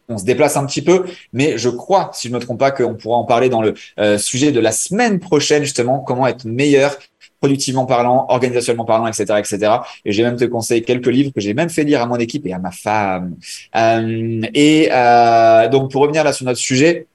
on 0.09 0.17
se 0.17 0.25
déplace 0.25 0.57
un 0.57 0.65
petit 0.65 0.81
peu, 0.81 1.05
mais 1.31 1.59
je 1.59 1.69
crois, 1.69 2.09
si 2.13 2.27
je 2.27 2.33
ne 2.33 2.39
me 2.39 2.43
trompe 2.43 2.59
pas, 2.59 2.71
qu'on 2.71 2.95
pourra 2.95 3.17
en 3.17 3.23
parler 3.23 3.49
dans 3.49 3.61
le 3.61 3.75
euh, 3.99 4.17
sujet 4.17 4.51
de 4.51 4.59
la 4.59 4.71
semaine 4.71 5.19
prochaine, 5.19 5.63
justement, 5.63 5.99
comment 5.99 6.25
être 6.25 6.45
meilleur 6.45 6.97
productivement 7.39 7.85
parlant, 7.85 8.25
organisationnellement 8.29 8.85
parlant, 8.85 9.05
etc., 9.05 9.25
etc. 9.37 9.73
Et 10.05 10.11
j'ai 10.11 10.23
même 10.23 10.37
te 10.37 10.45
conseillé 10.45 10.81
quelques 10.81 11.07
livres 11.07 11.31
que 11.31 11.41
j'ai 11.41 11.53
même 11.53 11.69
fait 11.69 11.83
lire 11.83 12.01
à 12.01 12.07
mon 12.07 12.15
équipe 12.15 12.47
et 12.47 12.53
à 12.53 12.57
ma 12.57 12.71
femme. 12.71 13.35
Euh, 13.75 14.41
et 14.55 14.89
euh, 14.91 15.69
donc, 15.69 15.91
pour 15.91 16.01
revenir 16.01 16.23
là 16.23 16.33
sur 16.33 16.45
notre 16.47 16.59
sujet, 16.59 17.05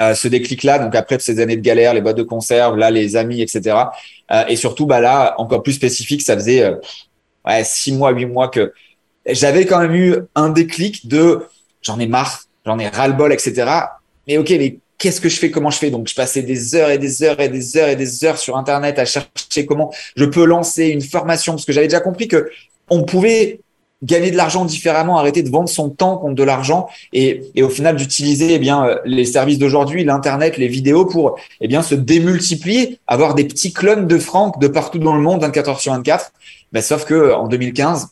ce 0.00 0.28
déclic-là, 0.28 0.78
donc 0.78 0.94
après 0.94 1.18
ces 1.18 1.40
années 1.40 1.56
de 1.56 1.62
galère, 1.62 1.94
les 1.94 2.00
boîtes 2.00 2.16
de 2.16 2.22
conserve, 2.22 2.76
là, 2.76 2.90
les 2.90 3.16
amis, 3.16 3.40
etc. 3.42 3.76
et 4.48 4.56
surtout, 4.56 4.86
bah 4.86 5.00
là, 5.00 5.34
encore 5.38 5.62
plus 5.62 5.72
spécifique, 5.72 6.22
ça 6.22 6.34
faisait 6.34 6.70
ouais, 7.46 7.64
six 7.64 7.92
mois, 7.92 8.10
huit 8.10 8.26
mois 8.26 8.48
que 8.48 8.72
j'avais 9.26 9.66
quand 9.66 9.80
même 9.80 9.94
eu 9.94 10.16
un 10.34 10.50
déclic 10.50 11.08
de 11.08 11.46
j'en 11.82 11.98
ai 11.98 12.06
marre, 12.06 12.44
j'en 12.64 12.78
ai 12.78 12.88
ras-le-bol, 12.88 13.32
etc. 13.32 13.70
Mais 14.26 14.38
ok, 14.38 14.50
mais 14.50 14.78
qu'est-ce 14.98 15.20
que 15.20 15.28
je 15.28 15.38
fais, 15.38 15.50
comment 15.50 15.70
je 15.70 15.78
fais? 15.78 15.90
Donc, 15.90 16.08
je 16.08 16.14
passais 16.14 16.42
des 16.42 16.74
heures 16.74 16.90
et 16.90 16.98
des 16.98 17.22
heures 17.22 17.40
et 17.40 17.48
des 17.48 17.76
heures 17.76 17.88
et 17.88 17.96
des 17.96 18.24
heures 18.24 18.38
sur 18.38 18.56
Internet 18.56 18.98
à 18.98 19.04
chercher 19.04 19.66
comment 19.66 19.92
je 20.16 20.24
peux 20.24 20.44
lancer 20.44 20.88
une 20.88 21.02
formation, 21.02 21.54
parce 21.54 21.64
que 21.64 21.72
j'avais 21.72 21.88
déjà 21.88 22.00
compris 22.00 22.28
que 22.28 22.50
on 22.90 23.04
pouvait 23.04 23.60
gagner 24.02 24.30
de 24.30 24.36
l'argent 24.36 24.64
différemment, 24.64 25.18
arrêter 25.18 25.42
de 25.42 25.50
vendre 25.50 25.68
son 25.68 25.90
temps 25.90 26.18
contre 26.18 26.34
de 26.34 26.42
l'argent 26.42 26.88
et, 27.12 27.42
et, 27.54 27.62
au 27.62 27.68
final 27.68 27.96
d'utiliser 27.96 28.54
eh 28.54 28.58
bien 28.58 28.84
euh, 28.84 28.96
les 29.04 29.24
services 29.24 29.58
d'aujourd'hui, 29.58 30.04
l'internet, 30.04 30.56
les 30.56 30.68
vidéos 30.68 31.04
pour 31.04 31.38
eh 31.60 31.68
bien 31.68 31.82
se 31.82 31.94
démultiplier, 31.94 32.98
avoir 33.06 33.34
des 33.34 33.44
petits 33.44 33.72
clones 33.72 34.06
de 34.06 34.18
Franck 34.18 34.60
de 34.60 34.68
partout 34.68 34.98
dans 34.98 35.16
le 35.16 35.22
monde 35.22 35.40
24 35.40 35.68
heures 35.68 35.80
sur 35.80 35.92
24. 35.92 36.32
Ben, 36.72 36.82
sauf 36.82 37.04
que 37.04 37.32
en 37.32 37.48
2015, 37.48 38.08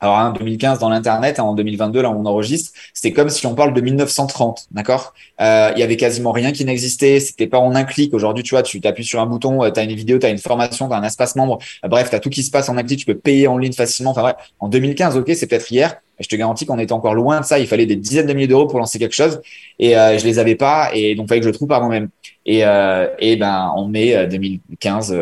alors, 0.00 0.14
en 0.16 0.30
2015, 0.30 0.78
dans 0.78 0.90
l'Internet, 0.90 1.40
hein, 1.40 1.42
en 1.42 1.54
2022, 1.54 2.02
là, 2.02 2.10
on 2.10 2.24
enregistre, 2.24 2.70
c'était 2.94 3.12
comme 3.12 3.28
si 3.30 3.46
on 3.46 3.56
parle 3.56 3.74
de 3.74 3.80
1930, 3.80 4.68
d'accord? 4.70 5.12
Euh, 5.40 5.72
Il 5.74 5.80
y 5.80 5.82
avait 5.82 5.96
quasiment 5.96 6.30
rien 6.30 6.52
qui 6.52 6.64
n'existait, 6.64 7.18
c'était 7.18 7.48
pas 7.48 7.58
en 7.58 7.74
un 7.74 7.82
clic. 7.82 8.14
Aujourd'hui, 8.14 8.44
tu 8.44 8.50
vois, 8.54 8.62
tu 8.62 8.80
appuies 8.84 9.04
sur 9.04 9.20
un 9.20 9.26
bouton, 9.26 9.64
euh, 9.64 9.70
tu 9.70 9.80
as 9.80 9.82
une 9.82 9.94
vidéo, 9.94 10.18
tu 10.18 10.26
as 10.26 10.28
une 10.28 10.38
formation, 10.38 10.86
tu 10.86 10.94
as 10.94 10.98
un 10.98 11.02
espace 11.02 11.34
membre, 11.34 11.58
euh, 11.84 11.88
bref, 11.88 12.10
tu 12.10 12.16
as 12.16 12.20
tout 12.20 12.30
qui 12.30 12.44
se 12.44 12.50
passe 12.52 12.68
en 12.68 12.76
un 12.76 12.84
clic, 12.84 13.00
tu 13.00 13.06
peux 13.06 13.18
payer 13.18 13.48
en 13.48 13.58
ligne 13.58 13.72
facilement. 13.72 14.12
Enfin, 14.12 14.22
bref, 14.22 14.36
en 14.60 14.68
2015, 14.68 15.16
ok, 15.16 15.32
c'est 15.34 15.48
peut-être 15.48 15.70
hier, 15.72 15.96
je 16.20 16.28
te 16.28 16.36
garantis 16.36 16.64
qu'on 16.64 16.78
était 16.78 16.92
encore 16.92 17.14
loin 17.14 17.40
de 17.40 17.44
ça. 17.44 17.58
Il 17.58 17.66
fallait 17.66 17.86
des 17.86 17.96
dizaines 17.96 18.26
de 18.26 18.32
milliers 18.34 18.46
d'euros 18.46 18.68
pour 18.68 18.78
lancer 18.78 19.00
quelque 19.00 19.16
chose 19.16 19.40
et 19.80 19.96
euh, 19.98 20.16
je 20.16 20.24
les 20.24 20.38
avais 20.38 20.54
pas 20.54 20.90
et 20.94 21.16
donc 21.16 21.28
fallait 21.28 21.40
que 21.40 21.44
je 21.44 21.50
le 21.50 21.54
trouve 21.54 21.68
par 21.68 21.80
moi-même. 21.80 22.08
Et, 22.46 22.64
euh, 22.64 23.08
et 23.18 23.36
ben 23.36 23.72
en 23.74 23.88
mai 23.88 24.26
2015, 24.28 25.12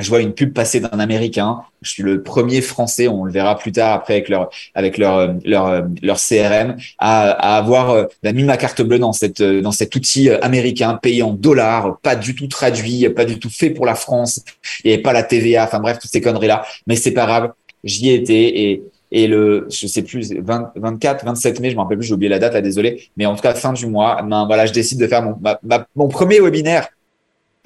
je 0.00 0.08
vois 0.08 0.20
une 0.20 0.32
pub 0.32 0.52
passer 0.52 0.80
d'un 0.80 0.98
américain. 0.98 1.60
Je 1.82 1.90
suis 1.90 2.02
le 2.02 2.22
premier 2.22 2.60
français, 2.60 3.08
on 3.08 3.24
le 3.24 3.32
verra 3.32 3.56
plus 3.56 3.72
tard 3.72 3.92
après 3.92 4.14
avec 4.14 4.28
leur 4.28 4.50
avec 4.74 4.98
leur 4.98 5.34
leur 5.44 5.86
leur 6.02 6.16
CRM 6.18 6.76
à, 6.98 7.30
à 7.30 7.56
avoir 7.56 7.90
euh, 7.90 8.04
bah, 8.22 8.32
mis 8.32 8.44
ma 8.44 8.56
carte 8.56 8.82
bleue 8.82 8.98
dans 8.98 9.12
cette 9.12 9.42
dans 9.42 9.72
cet 9.72 9.94
outil 9.94 10.30
euh, 10.30 10.38
américain 10.42 10.98
payé 11.00 11.22
en 11.22 11.32
dollars, 11.32 11.98
pas 12.02 12.16
du 12.16 12.34
tout 12.34 12.48
traduit, 12.48 13.08
pas 13.10 13.24
du 13.24 13.38
tout 13.38 13.50
fait 13.50 13.70
pour 13.70 13.86
la 13.86 13.94
France. 13.94 14.42
Il 14.84 14.88
n'y 14.88 14.94
avait 14.94 15.02
pas 15.02 15.12
la 15.12 15.22
TVA, 15.22 15.64
enfin 15.64 15.80
bref 15.80 15.98
toutes 16.00 16.10
ces 16.10 16.20
conneries 16.20 16.48
là. 16.48 16.64
Mais 16.86 16.96
c'est 16.96 17.12
pas 17.12 17.26
grave, 17.26 17.52
j'y 17.84 18.10
étais 18.10 18.60
et 18.60 18.82
Et 19.12 19.26
le, 19.26 19.66
je 19.70 19.86
sais 19.88 20.02
plus, 20.02 20.32
20, 20.32 20.72
24, 20.76 21.24
27 21.24 21.60
mai, 21.60 21.70
je 21.70 21.76
me 21.76 21.80
rappelle 21.80 21.98
plus, 21.98 22.06
j'ai 22.06 22.14
oublié 22.14 22.28
la 22.28 22.38
date, 22.38 22.54
là, 22.54 22.60
désolé. 22.60 23.10
Mais 23.16 23.26
en 23.26 23.34
tout 23.34 23.42
cas, 23.42 23.54
fin 23.54 23.72
du 23.72 23.86
mois, 23.86 24.22
ben, 24.22 24.46
voilà, 24.46 24.66
je 24.66 24.72
décide 24.72 25.00
de 25.00 25.06
faire 25.08 25.22
mon, 25.22 25.36
mon 25.96 26.08
premier 26.08 26.40
webinaire 26.40 26.88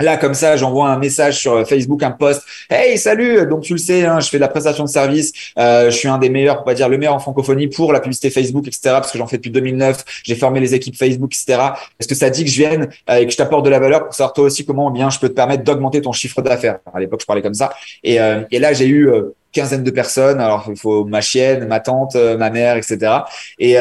Là, 0.00 0.16
comme 0.16 0.34
ça, 0.34 0.56
j'envoie 0.56 0.88
un 0.88 0.98
message 0.98 1.38
sur 1.38 1.68
Facebook, 1.68 2.02
un 2.02 2.10
post. 2.10 2.42
Hey, 2.68 2.98
salut. 2.98 3.46
Donc 3.46 3.62
tu 3.62 3.74
le 3.74 3.78
sais, 3.78 4.04
hein, 4.04 4.18
je 4.18 4.28
fais 4.28 4.38
de 4.38 4.40
la 4.40 4.48
prestation 4.48 4.82
de 4.82 4.88
service. 4.88 5.32
Euh, 5.56 5.88
je 5.88 5.96
suis 5.96 6.08
un 6.08 6.18
des 6.18 6.30
meilleurs, 6.30 6.62
on 6.62 6.64
va 6.66 6.74
dire 6.74 6.88
le 6.88 6.98
meilleur 6.98 7.14
en 7.14 7.20
francophonie 7.20 7.68
pour 7.68 7.92
la 7.92 8.00
publicité 8.00 8.28
Facebook, 8.30 8.66
etc. 8.66 8.80
Parce 8.94 9.12
que 9.12 9.18
j'en 9.18 9.28
fais 9.28 9.36
depuis 9.36 9.52
2009. 9.52 10.04
J'ai 10.24 10.34
formé 10.34 10.58
les 10.58 10.74
équipes 10.74 10.96
Facebook, 10.96 11.32
etc. 11.32 11.62
Est-ce 12.00 12.08
que 12.08 12.16
ça 12.16 12.28
dit 12.28 12.44
que 12.44 12.50
je 12.50 12.56
vienne 12.56 12.88
euh, 13.08 13.18
et 13.18 13.26
que 13.26 13.30
je 13.30 13.36
t'apporte 13.36 13.64
de 13.64 13.70
la 13.70 13.78
valeur 13.78 14.04
pour 14.06 14.14
savoir 14.14 14.32
toi 14.32 14.46
aussi 14.46 14.66
comment 14.66 14.90
bien 14.90 15.10
je 15.10 15.20
peux 15.20 15.28
te 15.28 15.34
permettre 15.34 15.62
d'augmenter 15.62 16.02
ton 16.02 16.10
chiffre 16.10 16.42
d'affaires. 16.42 16.80
À 16.92 16.98
l'époque, 16.98 17.20
je 17.20 17.26
parlais 17.26 17.42
comme 17.42 17.54
ça. 17.54 17.72
Et, 18.02 18.20
euh, 18.20 18.40
et 18.50 18.58
là, 18.58 18.72
j'ai 18.72 18.86
eu 18.86 19.08
euh, 19.08 19.36
quinzaine 19.52 19.84
de 19.84 19.90
personnes. 19.92 20.40
Alors, 20.40 20.66
il 20.68 20.76
faut 20.76 21.04
ma 21.04 21.20
chienne, 21.20 21.68
ma 21.68 21.78
tante, 21.78 22.16
euh, 22.16 22.36
ma 22.36 22.50
mère, 22.50 22.76
etc. 22.76 23.12
Et 23.60 23.76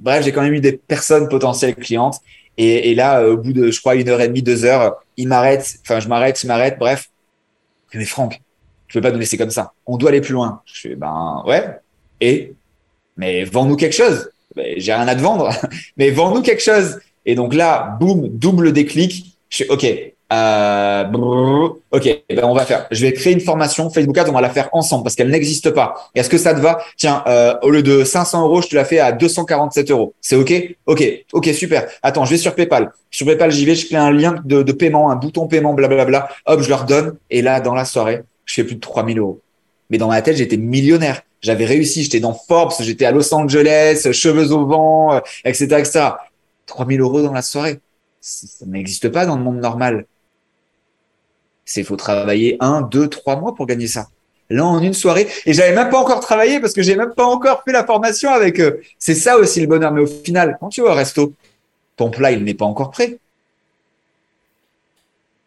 bref, 0.00 0.24
j'ai 0.24 0.30
quand 0.30 0.42
même 0.42 0.54
eu 0.54 0.60
des 0.60 0.74
personnes 0.74 1.28
potentielles 1.28 1.74
clientes. 1.74 2.20
Et, 2.56 2.94
là, 2.94 3.26
au 3.26 3.36
bout 3.36 3.52
de, 3.52 3.70
je 3.70 3.80
crois, 3.80 3.96
une 3.96 4.08
heure 4.08 4.20
et 4.20 4.28
demie, 4.28 4.42
deux 4.42 4.64
heures, 4.64 4.96
il 5.16 5.26
m'arrête. 5.26 5.76
Enfin, 5.82 5.98
je 5.98 6.08
m'arrête, 6.08 6.42
il 6.42 6.46
m'arrête. 6.46 6.78
Bref. 6.78 7.10
Mais 7.92 8.04
Franck, 8.04 8.40
je 8.88 8.98
peux 8.98 9.02
pas 9.02 9.10
nous 9.10 9.18
laisser 9.18 9.36
comme 9.36 9.50
ça. 9.50 9.72
On 9.86 9.96
doit 9.96 10.10
aller 10.10 10.20
plus 10.20 10.34
loin. 10.34 10.62
Je 10.66 10.80
fais, 10.80 10.94
ben 10.94 11.42
ouais. 11.46 11.78
Et 12.20 12.54
mais 13.16 13.44
vends-nous 13.44 13.76
quelque 13.76 13.94
chose. 13.94 14.30
Ben, 14.54 14.74
J'ai 14.76 14.92
rien 14.92 15.08
à 15.08 15.14
te 15.14 15.20
vendre, 15.20 15.50
mais 15.96 16.10
vends-nous 16.10 16.42
quelque 16.42 16.62
chose. 16.62 17.00
Et 17.26 17.34
donc 17.34 17.54
là, 17.54 17.96
boum, 18.00 18.28
double 18.28 18.72
déclic. 18.72 19.36
Je 19.48 19.58
fais, 19.58 19.68
ok, 19.68 20.13
euh, 20.32 21.68
ok, 21.90 22.22
ben 22.30 22.44
on 22.44 22.54
va 22.54 22.64
faire. 22.64 22.86
Je 22.90 23.04
vais 23.04 23.12
créer 23.12 23.32
une 23.32 23.40
formation 23.40 23.90
Facebook 23.90 24.16
Ads, 24.16 24.28
on 24.28 24.32
va 24.32 24.40
la 24.40 24.50
faire 24.50 24.68
ensemble 24.72 25.04
parce 25.04 25.14
qu'elle 25.14 25.30
n'existe 25.30 25.70
pas. 25.70 26.10
Est-ce 26.14 26.30
que 26.30 26.38
ça 26.38 26.54
te 26.54 26.60
va? 26.60 26.78
Tiens, 26.96 27.22
euh, 27.26 27.54
au 27.62 27.70
lieu 27.70 27.82
de 27.82 28.04
500 28.04 28.42
euros, 28.42 28.62
je 28.62 28.68
te 28.68 28.74
la 28.74 28.84
fais 28.84 28.98
à 28.98 29.12
247 29.12 29.90
euros. 29.90 30.14
C'est 30.20 30.36
ok? 30.36 30.76
Ok, 30.86 31.04
ok, 31.32 31.46
super. 31.48 31.86
Attends, 32.02 32.24
je 32.24 32.30
vais 32.30 32.36
sur 32.38 32.54
PayPal. 32.54 32.92
Sur 33.10 33.26
PayPal, 33.26 33.50
j'y 33.50 33.64
vais, 33.64 33.74
je 33.74 33.86
crée 33.86 33.96
un 33.96 34.10
lien 34.10 34.36
de, 34.44 34.62
de 34.62 34.72
paiement, 34.72 35.10
un 35.10 35.16
bouton 35.16 35.46
paiement, 35.46 35.74
blablabla. 35.74 36.28
Hop, 36.46 36.62
je 36.62 36.68
leur 36.68 36.84
donne. 36.84 37.16
Et 37.30 37.42
là, 37.42 37.60
dans 37.60 37.74
la 37.74 37.84
soirée, 37.84 38.22
je 38.46 38.54
fais 38.54 38.64
plus 38.64 38.76
de 38.76 38.80
3000 38.80 39.18
euros. 39.18 39.40
Mais 39.90 39.98
dans 39.98 40.08
ma 40.08 40.22
tête, 40.22 40.36
j'étais 40.36 40.56
millionnaire. 40.56 41.22
J'avais 41.42 41.66
réussi. 41.66 42.02
J'étais 42.02 42.20
dans 42.20 42.32
Forbes, 42.32 42.72
j'étais 42.80 43.04
à 43.04 43.12
Los 43.12 43.32
Angeles, 43.34 44.08
cheveux 44.12 44.50
au 44.52 44.66
vent, 44.66 45.20
etc., 45.44 45.66
etc. 45.78 46.00
3000 46.66 47.00
euros 47.02 47.22
dans 47.22 47.32
la 47.32 47.42
soirée? 47.42 47.80
Ça 48.20 48.64
n'existe 48.66 49.10
pas 49.10 49.26
dans 49.26 49.36
le 49.36 49.42
monde 49.42 49.60
normal. 49.60 50.06
C'est 51.64 51.82
faut 51.82 51.96
travailler 51.96 52.56
un, 52.60 52.82
deux, 52.82 53.08
trois 53.08 53.36
mois 53.36 53.54
pour 53.54 53.66
gagner 53.66 53.86
ça. 53.86 54.08
Là, 54.50 54.66
en 54.66 54.82
une 54.82 54.92
soirée, 54.92 55.26
et 55.46 55.54
j'avais 55.54 55.74
même 55.74 55.88
pas 55.88 55.98
encore 55.98 56.20
travaillé 56.20 56.60
parce 56.60 56.74
que 56.74 56.82
j'ai 56.82 56.96
même 56.96 57.14
pas 57.14 57.24
encore 57.24 57.62
fait 57.64 57.72
la 57.72 57.84
formation 57.84 58.30
avec 58.30 58.60
eux. 58.60 58.82
C'est 58.98 59.14
ça 59.14 59.38
aussi 59.38 59.60
le 59.60 59.66
bonheur. 59.66 59.90
Mais 59.90 60.02
au 60.02 60.06
final, 60.06 60.58
quand 60.60 60.68
tu 60.68 60.82
vas 60.82 60.90
au 60.90 60.94
resto, 60.94 61.32
ton 61.96 62.10
plat, 62.10 62.30
il 62.30 62.44
n'est 62.44 62.54
pas 62.54 62.66
encore 62.66 62.90
prêt. 62.90 63.18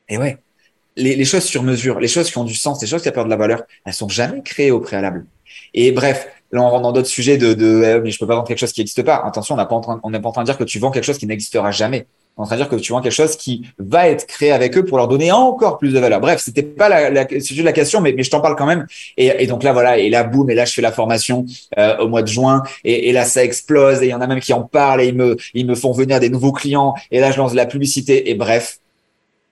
Et 0.10 0.18
ouais, 0.18 0.38
les, 0.96 1.26
choses 1.26 1.44
sur 1.44 1.64
mesure, 1.64 2.00
les 2.00 2.08
choses 2.08 2.32
qui 2.32 2.38
ont 2.38 2.44
du 2.44 2.56
sens, 2.56 2.82
les 2.82 2.88
choses 2.88 3.02
qui 3.02 3.10
apportent 3.10 3.28
de 3.28 3.32
la 3.32 3.38
valeur, 3.38 3.64
elles 3.86 3.94
sont 3.94 4.10
jamais 4.10 4.42
créées 4.42 4.72
au 4.72 4.80
préalable. 4.80 5.26
Et 5.74 5.92
bref, 5.92 6.28
là, 6.52 6.62
on 6.62 6.70
rentre 6.70 6.84
dans 6.84 6.92
d'autres 6.92 7.08
sujets 7.08 7.38
de, 7.38 7.54
de 7.54 7.84
eh, 7.84 8.00
mais 8.02 8.10
je 8.10 8.18
peux 8.18 8.26
pas 8.26 8.36
vendre 8.36 8.48
quelque 8.48 8.60
chose 8.60 8.72
qui 8.72 8.82
n'existe 8.82 9.04
pas. 9.04 9.18
Attention, 9.18 9.56
on 9.56 9.58
n'est 10.10 10.20
pas 10.20 10.30
en 10.30 10.32
train 10.32 10.44
de 10.44 10.46
dire 10.46 10.58
que 10.58 10.64
tu 10.64 10.80
vends 10.80 10.92
quelque 10.92 11.04
chose 11.04 11.18
qui 11.18 11.28
n'existera 11.28 11.72
jamais 11.72 12.08
en 12.38 12.46
train 12.46 12.56
de 12.56 12.62
dire 12.62 12.70
que 12.70 12.76
tu 12.76 12.92
vends 12.92 13.02
quelque 13.02 13.12
chose 13.12 13.36
qui 13.36 13.68
va 13.80 14.08
être 14.08 14.28
créé 14.28 14.52
avec 14.52 14.78
eux 14.78 14.86
pour 14.86 14.98
leur 14.98 15.08
donner 15.08 15.32
encore 15.32 15.80
plus 15.80 15.92
de 15.92 16.00
valeur. 16.00 16.20
Bref, 16.20 16.40
c'était 16.40 16.62
pas 16.64 16.88
la, 16.88 17.10
la, 17.10 17.28
la 17.30 17.74
question, 17.74 18.00
mais, 18.00 18.14
mais 18.14 18.24
je 18.24 18.30
t'en 18.30 18.42
parle 18.42 18.56
quand 18.56 18.68
même. 18.68 18.86
Et, 19.18 19.32
et, 19.40 19.48
donc 19.48 19.64
là, 19.64 19.74
voilà, 19.74 19.98
et 19.98 20.10
là, 20.10 20.24
boum, 20.24 20.50
et 20.50 20.56
là, 20.56 20.66
je 20.66 20.74
fais 20.74 20.84
la 20.84 20.92
formation 20.92 21.46
euh, 21.78 21.98
au 21.98 22.08
mois 22.08 22.22
de 22.22 22.28
juin, 22.28 22.64
et, 22.84 23.10
et, 23.10 23.12
là, 23.12 23.26
ça 23.26 23.44
explose, 23.44 24.04
et 24.04 24.06
il 24.06 24.10
y 24.10 24.14
en 24.14 24.22
a 24.22 24.28
même 24.28 24.40
qui 24.40 24.54
en 24.54 24.62
parlent, 24.62 25.02
et 25.02 25.08
ils 25.08 25.16
me, 25.16 25.36
ils 25.56 25.66
me 25.66 25.74
font 25.74 25.92
venir 25.92 26.20
des 26.20 26.30
nouveaux 26.30 26.52
clients, 26.52 26.94
et 27.10 27.20
là, 27.20 27.32
je 27.32 27.38
lance 27.38 27.52
de 27.52 27.58
la 27.58 27.66
publicité, 27.66 28.30
et 28.30 28.36
bref, 28.36 28.78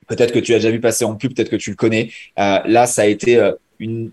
peut-être 0.08 0.32
que 0.32 0.40
tu 0.40 0.54
as 0.54 0.58
déjà 0.58 0.70
vu 0.70 0.80
passer 0.80 1.06
en 1.06 1.16
pub, 1.16 1.34
peut-être 1.34 1.50
que 1.50 1.56
tu 1.56 1.72
le 1.72 1.76
connais. 1.76 2.12
Euh, 2.38 2.60
là, 2.66 2.86
ça 2.86 3.02
a 3.02 3.06
été 3.06 3.38
euh, 3.38 3.54
une 3.80 4.12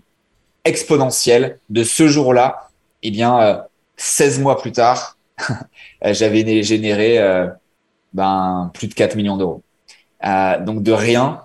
exponentielle 0.65 1.59
de 1.69 1.83
ce 1.83 2.07
jour-là. 2.07 2.69
Eh 3.03 3.11
bien, 3.11 3.61
16 3.97 4.39
mois 4.39 4.57
plus 4.57 4.71
tard, 4.71 5.17
j'avais 6.01 6.63
généré 6.63 7.19
ben, 8.13 8.71
plus 8.73 8.87
de 8.87 8.93
4 8.93 9.15
millions 9.15 9.37
d'euros. 9.37 9.63
Euh, 10.25 10.59
donc 10.63 10.83
de 10.83 10.91
rien, 10.91 11.41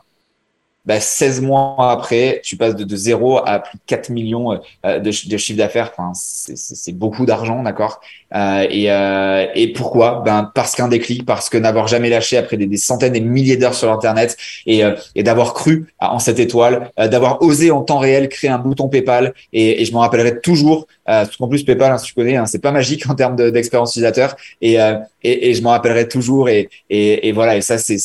ben, 0.88 1.00
16 1.00 1.42
mois 1.42 1.90
après, 1.90 2.40
tu 2.42 2.56
passes 2.56 2.74
de, 2.74 2.82
de 2.82 2.96
0 2.96 3.40
à 3.46 3.58
plus 3.58 3.76
de 3.76 3.82
4 3.86 4.08
millions 4.08 4.58
euh, 4.86 4.98
de, 4.98 5.28
de 5.28 5.36
chiffre 5.36 5.58
d'affaires. 5.58 5.92
Enfin, 5.94 6.12
c'est 6.14 6.92
beaucoup 6.92 7.26
d'argent, 7.26 7.62
d'accord? 7.62 8.00
Euh, 8.34 8.66
et, 8.70 8.90
euh, 8.90 9.46
et 9.54 9.74
pourquoi? 9.74 10.22
Ben 10.24 10.50
parce 10.54 10.74
qu'un 10.74 10.88
déclic, 10.88 11.26
parce 11.26 11.50
que 11.50 11.58
n'avoir 11.58 11.88
jamais 11.88 12.08
lâché 12.08 12.38
après 12.38 12.56
des, 12.56 12.66
des 12.66 12.78
centaines 12.78 13.14
et 13.14 13.20
milliers 13.20 13.58
d'heures 13.58 13.74
sur 13.74 13.92
Internet 13.92 14.38
et, 14.64 14.82
euh, 14.82 14.94
et 15.14 15.22
d'avoir 15.22 15.52
cru 15.52 15.92
en 16.00 16.18
cette 16.18 16.38
étoile, 16.38 16.90
euh, 16.98 17.06
d'avoir 17.06 17.42
osé 17.42 17.70
en 17.70 17.82
temps 17.82 17.98
réel 17.98 18.30
créer 18.30 18.48
un 18.48 18.58
bouton 18.58 18.88
PayPal. 18.88 19.34
Et, 19.52 19.82
et 19.82 19.84
je 19.84 19.92
m'en 19.92 20.00
rappellerai 20.00 20.40
toujours. 20.40 20.86
Euh, 21.10 21.24
parce 21.24 21.36
qu'en 21.36 21.48
plus 21.48 21.64
PayPal, 21.64 21.92
hein, 21.92 21.98
si 21.98 22.06
tu 22.06 22.14
connais, 22.14 22.36
hein, 22.36 22.46
c'est 22.46 22.62
pas 22.62 22.72
magique 22.72 23.08
en 23.10 23.14
termes 23.14 23.36
d'expérience 23.36 23.90
utilisateur. 23.90 24.36
Et, 24.62 24.76
et, 25.22 25.50
et, 25.50 25.54
je 25.54 25.62
m'en 25.62 25.70
rappellerai 25.70 26.08
toujours. 26.08 26.48
Et, 26.48 26.70
et, 26.88 27.28
et 27.28 27.32
voilà. 27.32 27.58
Et 27.58 27.60
ça, 27.60 27.76
c'est 27.76 27.98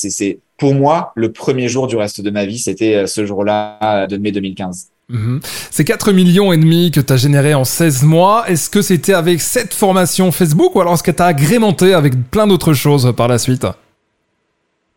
pour 0.64 0.76
moi 0.76 1.12
le 1.16 1.30
premier 1.30 1.68
jour 1.68 1.88
du 1.88 1.98
reste 1.98 2.22
de 2.22 2.30
ma 2.30 2.46
vie. 2.46 2.58
C'était 2.58 3.06
ce 3.06 3.26
jour-là 3.26 4.08
de 4.08 4.16
mai 4.16 4.32
2015. 4.32 4.88
Mmh. 5.10 5.40
C'est 5.72 5.84
4 5.84 6.14
millions 6.14 6.54
et 6.54 6.58
demi 6.58 6.90
que 6.90 7.02
tu 7.02 7.12
as 7.12 7.18
généré 7.18 7.54
en 7.54 7.66
16 7.66 8.04
mois. 8.04 8.46
Est-ce 8.48 8.70
que 8.70 8.82
c'était 8.82 9.14
avec 9.14 9.42
cette 9.42 9.74
formation 9.74 10.32
Facebook 10.32 10.74
ou 10.78 10.80
alors 10.80 10.94
est-ce 10.94 11.04
que 11.04 11.12
tu 11.12 11.22
as 11.22 11.26
agrémenté 11.26 11.94
avec 11.94 12.14
plein 12.32 12.48
d'autres 12.48 12.72
choses 12.72 13.14
par 13.18 13.28
la 13.28 13.40
suite? 13.40 13.68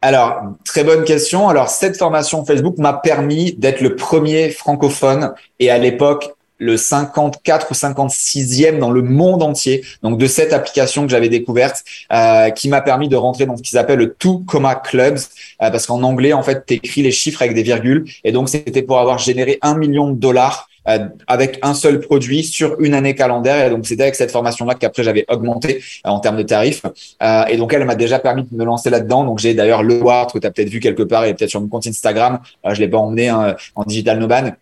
Alors, 0.02 0.40
très 0.64 0.84
bonne 0.84 1.02
question. 1.02 1.48
Alors, 1.48 1.68
cette 1.68 1.96
formation 1.96 2.44
Facebook 2.44 2.78
m'a 2.78 2.92
permis 2.92 3.52
d'être 3.54 3.80
le 3.80 3.96
premier 3.96 4.50
francophone 4.50 5.32
et 5.58 5.68
à 5.70 5.78
l'époque 5.78 6.30
le 6.58 6.76
54 6.76 7.70
ou 7.70 7.74
56e 7.74 8.78
dans 8.78 8.90
le 8.90 9.02
monde 9.02 9.42
entier. 9.42 9.84
Donc 10.02 10.18
de 10.18 10.26
cette 10.26 10.52
application 10.52 11.04
que 11.04 11.10
j'avais 11.10 11.28
découverte, 11.28 11.84
euh, 12.12 12.50
qui 12.50 12.68
m'a 12.68 12.80
permis 12.80 13.08
de 13.08 13.16
rentrer 13.16 13.46
dans 13.46 13.56
ce 13.56 13.62
qu'ils 13.62 13.78
appellent 13.78 13.98
le 13.98 14.14
Two 14.14 14.42
Comma 14.46 14.74
Clubs, 14.74 15.18
euh, 15.62 15.70
parce 15.70 15.86
qu'en 15.86 16.02
anglais 16.02 16.32
en 16.32 16.42
fait, 16.42 16.66
t'écris 16.66 17.02
les 17.02 17.12
chiffres 17.12 17.42
avec 17.42 17.54
des 17.54 17.62
virgules, 17.62 18.04
et 18.24 18.32
donc 18.32 18.48
c'était 18.48 18.82
pour 18.82 18.98
avoir 18.98 19.18
généré 19.18 19.58
un 19.62 19.76
million 19.76 20.10
de 20.10 20.18
dollars 20.18 20.68
euh, 20.88 21.08
avec 21.26 21.58
un 21.62 21.74
seul 21.74 22.00
produit 22.00 22.44
sur 22.44 22.80
une 22.80 22.94
année 22.94 23.14
calendaire. 23.14 23.66
Et 23.66 23.70
donc, 23.70 23.86
c'était 23.86 24.04
avec 24.04 24.14
cette 24.14 24.30
formation-là 24.30 24.74
qu'après, 24.74 25.02
j'avais 25.02 25.24
augmenté 25.28 25.82
euh, 26.06 26.10
en 26.10 26.20
termes 26.20 26.36
de 26.36 26.42
tarifs. 26.42 26.82
Euh, 27.22 27.44
et 27.46 27.56
donc, 27.56 27.72
elle 27.72 27.84
m'a 27.84 27.96
déjà 27.96 28.18
permis 28.18 28.44
de 28.44 28.56
me 28.56 28.64
lancer 28.64 28.90
là-dedans. 28.90 29.24
Donc, 29.24 29.38
j'ai 29.38 29.54
d'ailleurs 29.54 29.82
le 29.82 30.00
Ward 30.00 30.32
que 30.32 30.38
tu 30.38 30.46
as 30.46 30.50
peut-être 30.50 30.68
vu 30.68 30.80
quelque 30.80 31.02
part 31.02 31.24
et 31.24 31.34
peut-être 31.34 31.50
sur 31.50 31.60
mon 31.60 31.68
compte 31.68 31.86
Instagram. 31.86 32.38
je 32.64 32.78
l'ai 32.78 32.88
pas 32.88 32.98
emmené 32.98 33.28
hein, 33.28 33.56
en 33.74 33.82
digital 33.82 34.18
noban 34.18 34.52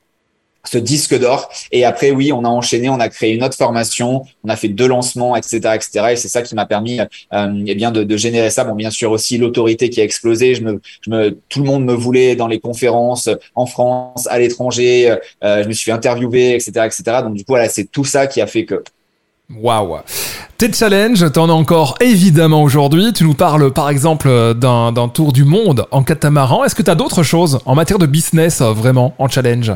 ce 0.64 0.78
disque 0.78 1.18
d'or. 1.18 1.48
Et 1.72 1.84
après, 1.84 2.10
oui, 2.10 2.32
on 2.32 2.44
a 2.44 2.48
enchaîné, 2.48 2.88
on 2.88 3.00
a 3.00 3.08
créé 3.08 3.34
une 3.34 3.44
autre 3.44 3.56
formation, 3.56 4.24
on 4.44 4.48
a 4.48 4.56
fait 4.56 4.68
deux 4.68 4.88
lancements, 4.88 5.36
etc., 5.36 5.56
etc. 5.74 6.06
Et 6.12 6.16
c'est 6.16 6.28
ça 6.28 6.42
qui 6.42 6.54
m'a 6.54 6.66
permis, 6.66 7.00
euh, 7.00 7.64
eh 7.66 7.74
bien, 7.74 7.90
de, 7.90 8.02
de, 8.02 8.16
générer 8.16 8.50
ça. 8.50 8.64
Bon, 8.64 8.74
bien 8.74 8.90
sûr 8.90 9.10
aussi 9.10 9.38
l'autorité 9.38 9.90
qui 9.90 10.00
a 10.00 10.04
explosé. 10.04 10.54
Je 10.54 10.62
me, 10.62 10.80
je 11.02 11.10
me, 11.10 11.38
tout 11.48 11.60
le 11.60 11.66
monde 11.66 11.84
me 11.84 11.94
voulait 11.94 12.36
dans 12.36 12.48
les 12.48 12.60
conférences 12.60 13.28
en 13.54 13.66
France, 13.66 14.26
à 14.30 14.38
l'étranger. 14.38 15.16
Euh, 15.42 15.62
je 15.62 15.68
me 15.68 15.72
suis 15.72 15.84
fait 15.84 15.92
interviewer, 15.92 16.54
etc., 16.54 16.72
etc. 16.86 17.02
Donc 17.22 17.34
du 17.34 17.44
coup, 17.44 17.52
voilà, 17.52 17.68
c'est 17.68 17.84
tout 17.84 18.04
ça 18.04 18.26
qui 18.26 18.40
a 18.40 18.46
fait 18.46 18.64
que. 18.64 18.82
Waouh 19.54 19.98
Tes 20.56 20.72
challenges, 20.72 21.30
t'en 21.30 21.50
as 21.50 21.52
encore 21.52 21.96
évidemment 22.00 22.62
aujourd'hui. 22.62 23.12
Tu 23.12 23.24
nous 23.24 23.34
parles 23.34 23.70
par 23.74 23.90
exemple 23.90 24.54
d'un 24.54 25.10
tour 25.12 25.34
du 25.34 25.44
monde 25.44 25.86
en 25.90 26.02
catamaran. 26.02 26.64
Est-ce 26.64 26.74
que 26.74 26.82
tu 26.82 26.90
as 26.90 26.94
d'autres 26.94 27.22
choses 27.22 27.58
en 27.66 27.74
matière 27.74 27.98
de 27.98 28.06
business 28.06 28.62
vraiment 28.62 29.14
en 29.18 29.28
challenge? 29.28 29.72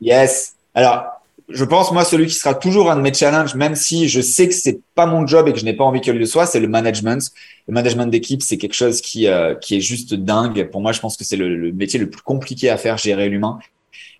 Yes. 0.00 0.54
Alors, 0.74 1.04
je 1.48 1.64
pense, 1.64 1.90
moi, 1.92 2.04
celui 2.04 2.26
qui 2.26 2.34
sera 2.34 2.54
toujours 2.54 2.90
un 2.90 2.96
de 2.96 3.00
mes 3.00 3.12
challenges, 3.12 3.54
même 3.54 3.74
si 3.74 4.08
je 4.08 4.20
sais 4.20 4.48
que 4.48 4.54
c'est 4.54 4.80
pas 4.94 5.06
mon 5.06 5.26
job 5.26 5.48
et 5.48 5.52
que 5.52 5.58
je 5.58 5.64
n'ai 5.64 5.72
pas 5.72 5.84
envie 5.84 6.00
qu'il 6.00 6.14
le 6.14 6.26
soit, 6.26 6.46
c'est 6.46 6.60
le 6.60 6.68
management. 6.68 7.30
Le 7.66 7.74
management 7.74 8.06
d'équipe, 8.06 8.42
c'est 8.42 8.56
quelque 8.56 8.74
chose 8.74 9.00
qui, 9.00 9.26
euh, 9.26 9.54
qui 9.54 9.76
est 9.76 9.80
juste 9.80 10.14
dingue. 10.14 10.68
Pour 10.70 10.80
moi, 10.80 10.92
je 10.92 11.00
pense 11.00 11.16
que 11.16 11.24
c'est 11.24 11.36
le, 11.36 11.56
le, 11.56 11.72
métier 11.72 11.98
le 11.98 12.08
plus 12.08 12.22
compliqué 12.22 12.70
à 12.70 12.76
faire, 12.76 12.98
gérer 12.98 13.28
l'humain. 13.28 13.58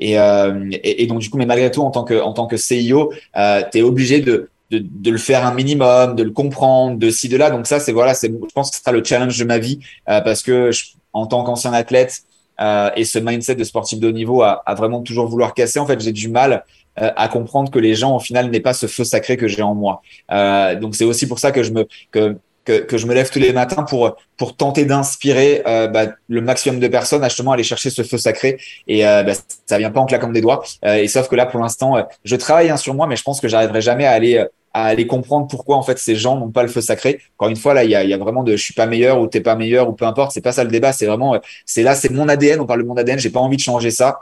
Et, 0.00 0.18
euh, 0.18 0.68
et, 0.82 1.06
donc, 1.06 1.20
du 1.20 1.30
coup, 1.30 1.36
mais 1.36 1.46
malgré 1.46 1.70
tout, 1.70 1.82
en 1.82 1.90
tant 1.90 2.04
que, 2.04 2.20
en 2.20 2.32
tant 2.32 2.46
que 2.46 2.56
CIO, 2.56 3.12
euh, 3.36 3.62
tu 3.70 3.78
es 3.78 3.82
obligé 3.82 4.20
de, 4.20 4.48
de, 4.70 4.78
de, 4.82 5.10
le 5.10 5.18
faire 5.18 5.46
un 5.46 5.54
minimum, 5.54 6.16
de 6.16 6.22
le 6.22 6.30
comprendre, 6.30 6.98
de 6.98 7.10
ci, 7.10 7.28
de 7.28 7.36
là. 7.36 7.50
Donc 7.50 7.66
ça, 7.66 7.80
c'est 7.80 7.92
voilà, 7.92 8.14
c'est, 8.14 8.28
je 8.28 8.52
pense 8.54 8.70
que 8.70 8.76
ce 8.76 8.82
sera 8.82 8.92
le 8.92 9.04
challenge 9.04 9.38
de 9.38 9.44
ma 9.44 9.58
vie 9.58 9.78
euh, 10.08 10.20
parce 10.20 10.42
que 10.42 10.72
je, 10.72 10.84
en 11.12 11.26
tant 11.26 11.44
qu'ancien 11.44 11.72
athlète, 11.72 12.22
euh, 12.60 12.90
et 12.96 13.04
ce 13.04 13.18
mindset 13.18 13.54
de 13.54 13.64
sportif 13.64 13.98
de 14.00 14.08
haut 14.08 14.12
niveau 14.12 14.42
à, 14.42 14.62
vraiment 14.76 15.02
toujours 15.02 15.26
vouloir 15.26 15.54
casser, 15.54 15.78
en 15.78 15.86
fait, 15.86 16.00
j'ai 16.00 16.12
du 16.12 16.28
mal 16.28 16.64
euh, 17.00 17.10
à 17.16 17.28
comprendre 17.28 17.70
que 17.70 17.78
les 17.78 17.94
gens, 17.94 18.16
au 18.16 18.20
final, 18.20 18.50
n'aient 18.50 18.60
pas 18.60 18.74
ce 18.74 18.86
feu 18.86 19.04
sacré 19.04 19.36
que 19.36 19.48
j'ai 19.48 19.62
en 19.62 19.74
moi. 19.74 20.02
Euh, 20.32 20.74
donc, 20.74 20.94
c'est 20.94 21.04
aussi 21.04 21.26
pour 21.26 21.38
ça 21.38 21.52
que 21.52 21.62
je 21.62 21.72
me 21.72 21.86
que 22.10 22.36
que, 22.64 22.80
que 22.80 22.98
je 22.98 23.06
me 23.06 23.14
lève 23.14 23.30
tous 23.30 23.38
les 23.38 23.52
matins 23.52 23.82
pour 23.82 24.16
pour 24.36 24.56
tenter 24.56 24.84
d'inspirer 24.84 25.62
euh, 25.66 25.86
bah, 25.88 26.06
le 26.28 26.40
maximum 26.40 26.80
de 26.80 26.88
personnes 26.88 27.24
à 27.24 27.28
justement 27.28 27.52
aller 27.52 27.62
chercher 27.62 27.90
ce 27.90 28.02
feu 28.02 28.18
sacré. 28.18 28.58
Et 28.86 29.06
euh, 29.06 29.22
bah, 29.22 29.32
ça 29.66 29.78
vient 29.78 29.90
pas 29.90 30.00
en 30.00 30.06
claquant 30.06 30.28
des 30.28 30.40
doigts. 30.40 30.62
Euh, 30.84 30.94
et 30.96 31.08
sauf 31.08 31.28
que 31.28 31.36
là, 31.36 31.46
pour 31.46 31.60
l'instant, 31.60 31.96
euh, 31.96 32.02
je 32.24 32.36
travaille 32.36 32.70
hein, 32.70 32.76
sur 32.76 32.94
moi, 32.94 33.06
mais 33.06 33.16
je 33.16 33.22
pense 33.22 33.40
que 33.40 33.48
j'arriverai 33.48 33.80
jamais 33.80 34.06
à 34.06 34.12
aller 34.12 34.44
à 34.72 34.84
aller 34.86 35.06
comprendre 35.06 35.46
pourquoi 35.48 35.76
en 35.76 35.82
fait 35.82 35.98
ces 35.98 36.16
gens 36.16 36.38
n'ont 36.38 36.50
pas 36.50 36.62
le 36.62 36.68
feu 36.68 36.80
sacré. 36.80 37.20
Encore 37.36 37.48
une 37.48 37.56
fois, 37.56 37.74
là, 37.74 37.84
il 37.84 37.90
y 37.90 37.94
a, 37.94 38.04
y 38.04 38.12
a 38.14 38.18
vraiment 38.18 38.42
de 38.42 38.52
je 38.56 38.62
suis 38.62 38.74
pas 38.74 38.86
meilleur 38.86 39.20
ou 39.20 39.26
t'es 39.26 39.40
pas 39.40 39.56
meilleur 39.56 39.88
ou 39.88 39.92
peu 39.92 40.04
importe. 40.06 40.32
C'est 40.32 40.40
pas 40.40 40.52
ça 40.52 40.64
le 40.64 40.70
débat. 40.70 40.92
C'est 40.92 41.06
vraiment 41.06 41.38
c'est 41.66 41.82
là, 41.82 41.94
c'est 41.94 42.10
mon 42.10 42.28
ADN. 42.28 42.60
On 42.60 42.66
parle 42.66 42.82
de 42.82 42.86
mon 42.86 42.96
ADN. 42.96 43.18
J'ai 43.18 43.30
pas 43.30 43.40
envie 43.40 43.56
de 43.56 43.62
changer 43.62 43.90
ça 43.90 44.20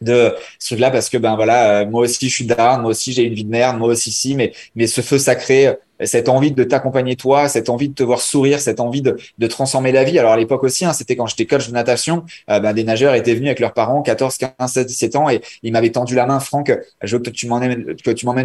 de 0.00 0.34
ce 0.58 0.68
truc-là 0.68 0.90
parce 0.90 1.08
que 1.08 1.18
ben 1.18 1.34
voilà, 1.36 1.84
moi 1.84 2.02
aussi 2.02 2.28
je 2.28 2.34
suis 2.34 2.46
down, 2.46 2.82
moi 2.82 2.90
aussi 2.90 3.12
j'ai 3.12 3.24
une 3.24 3.34
vie 3.34 3.44
de 3.44 3.50
merde, 3.50 3.78
moi 3.78 3.88
aussi 3.88 4.12
si, 4.12 4.34
mais 4.34 4.52
mais 4.74 4.86
ce 4.86 5.00
feu 5.00 5.18
sacré, 5.18 5.74
cette 6.06 6.28
envie 6.28 6.52
de 6.52 6.64
t'accompagner 6.64 7.16
toi, 7.16 7.48
cette 7.48 7.68
envie 7.68 7.88
de 7.88 7.94
te 7.94 8.02
voir 8.02 8.20
sourire, 8.20 8.60
cette 8.60 8.80
envie 8.80 9.02
de, 9.02 9.16
de 9.38 9.46
transformer 9.46 9.92
la 9.92 10.04
vie. 10.04 10.18
Alors 10.18 10.32
à 10.32 10.36
l'époque 10.36 10.64
aussi, 10.64 10.84
hein, 10.84 10.92
c'était 10.92 11.16
quand 11.16 11.26
j'étais 11.26 11.46
coach 11.46 11.68
de 11.68 11.72
natation, 11.72 12.24
euh, 12.50 12.60
ben, 12.60 12.72
des 12.72 12.84
nageurs 12.84 13.14
étaient 13.14 13.34
venus 13.34 13.48
avec 13.48 13.60
leurs 13.60 13.72
parents, 13.72 14.02
14, 14.02 14.36
15, 14.38 14.52
16, 14.66 14.86
17 14.86 15.16
ans, 15.16 15.28
et 15.30 15.40
ils 15.62 15.72
m'avaient 15.72 15.90
tendu 15.90 16.14
la 16.14 16.26
main, 16.26 16.40
Franck, 16.40 16.72
je 17.02 17.16
veux 17.16 17.22
que 17.22 17.30
tu 17.30 17.46
m'emmènes, 17.46 17.84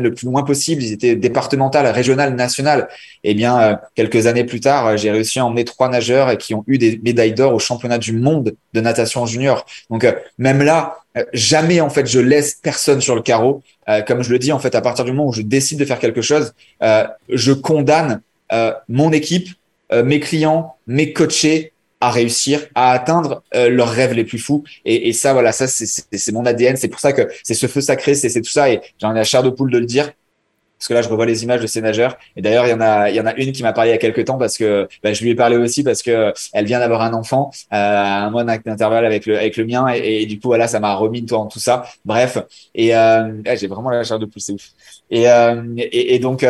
le 0.03 0.13
plus 0.13 0.25
loin 0.25 0.43
possible. 0.43 0.83
Ils 0.83 0.93
étaient 0.93 1.15
départemental, 1.15 1.85
régional, 1.87 2.35
national. 2.35 2.89
Eh 3.23 3.33
bien, 3.33 3.59
euh, 3.59 3.75
quelques 3.95 4.27
années 4.27 4.43
plus 4.43 4.59
tard, 4.59 4.97
j'ai 4.97 5.11
réussi 5.11 5.39
à 5.39 5.45
emmener 5.45 5.65
trois 5.65 5.89
nageurs 5.89 6.37
qui 6.37 6.53
ont 6.53 6.63
eu 6.67 6.77
des 6.77 6.99
médailles 7.03 7.33
d'or 7.33 7.53
au 7.53 7.59
championnat 7.59 7.97
du 7.97 8.13
monde 8.13 8.55
de 8.73 8.81
natation 8.81 9.25
junior. 9.25 9.65
Donc 9.89 10.03
euh, 10.03 10.13
même 10.37 10.61
là, 10.61 11.02
jamais 11.33 11.81
en 11.81 11.89
fait 11.89 12.05
je 12.07 12.19
laisse 12.19 12.55
personne 12.55 13.01
sur 13.01 13.15
le 13.15 13.21
carreau. 13.21 13.61
comme 14.07 14.23
je 14.23 14.31
le 14.31 14.39
dis, 14.39 14.51
en 14.51 14.59
fait, 14.59 14.75
à 14.75 14.81
partir 14.81 15.05
du 15.05 15.11
moment 15.11 15.27
où 15.27 15.33
je 15.33 15.41
décide 15.41 15.79
de 15.79 15.85
faire 15.85 15.99
quelque 15.99 16.21
chose, 16.21 16.53
je 16.81 17.51
condamne 17.51 18.21
euh, 18.53 18.73
mon 18.87 19.11
équipe, 19.11 19.49
euh, 19.91 20.03
mes 20.03 20.19
clients, 20.19 20.75
mes 20.85 21.11
coachés 21.11 21.71
à 22.01 22.11
réussir 22.11 22.67
à 22.75 22.91
atteindre 22.91 23.41
euh, 23.55 23.69
leurs 23.69 23.89
rêves 23.89 24.13
les 24.13 24.25
plus 24.25 24.37
fous. 24.37 24.63
Et, 24.85 25.09
et 25.09 25.13
ça, 25.13 25.33
voilà, 25.33 25.51
ça, 25.51 25.67
c'est 25.67 26.31
mon 26.31 26.45
ADN. 26.45 26.75
C'est 26.75 26.89
pour 26.89 26.99
ça 26.99 27.13
que 27.13 27.27
c'est 27.43 27.53
ce 27.53 27.67
feu 27.67 27.81
sacré, 27.81 28.13
c'est 28.13 28.41
tout 28.41 28.51
ça. 28.51 28.69
Et 28.69 28.81
j'en 29.01 29.11
ai 29.13 29.15
la 29.15 29.23
chair 29.23 29.41
de 29.41 29.49
poule 29.49 29.71
de 29.71 29.79
le 29.79 29.85
dire. 29.85 30.11
Parce 30.83 30.89
que 30.89 30.93
là, 30.95 31.01
je 31.01 31.07
revois 31.07 31.25
les 31.25 31.43
images 31.43 31.61
de 31.61 31.67
ces 31.67 31.79
nageurs. 31.79 32.17
Et 32.35 32.41
d'ailleurs, 32.41 32.67
il 32.67 32.71
y 32.71 32.73
en 32.73 32.81
a, 32.81 33.09
il 33.09 33.15
y 33.15 33.21
en 33.21 33.25
a 33.25 33.33
une 33.35 33.53
qui 33.53 33.63
m'a 33.63 33.71
parlé 33.71 33.91
il 33.91 33.93
y 33.93 33.95
a 33.95 33.99
quelques 33.99 34.25
temps 34.25 34.37
parce 34.37 34.57
que 34.57 34.89
bah, 35.01 35.13
je 35.13 35.23
lui 35.23 35.29
ai 35.29 35.35
parlé 35.35 35.55
aussi 35.55 35.81
parce 35.81 36.01
que 36.01 36.33
elle 36.51 36.65
vient 36.65 36.79
d'avoir 36.79 37.03
un 37.03 37.13
enfant 37.13 37.51
à 37.71 38.25
un 38.25 38.29
mois 38.29 38.43
d'intervalle 38.43 39.05
avec 39.05 39.25
le, 39.25 39.37
avec 39.37 39.55
le 39.55 39.65
mien. 39.65 39.87
Et, 39.87 40.25
du 40.25 40.41
coup, 40.41 40.49
voilà, 40.49 40.67
ça 40.67 40.81
m'a 40.81 40.93
remis 40.95 41.25
toi 41.25 41.39
en 41.39 41.45
tout 41.47 41.59
ça. 41.59 41.85
Bref. 42.03 42.37
Et 42.75 42.87
j'ai 42.87 43.67
vraiment 43.67 43.91
la 43.91 44.03
chair 44.03 44.19
de 44.19 44.27
c'est 44.35 44.51
ouf. 44.51 44.71
Et, 45.09 45.23
et, 45.77 46.15
et, 46.15 46.19
donc, 46.19 46.45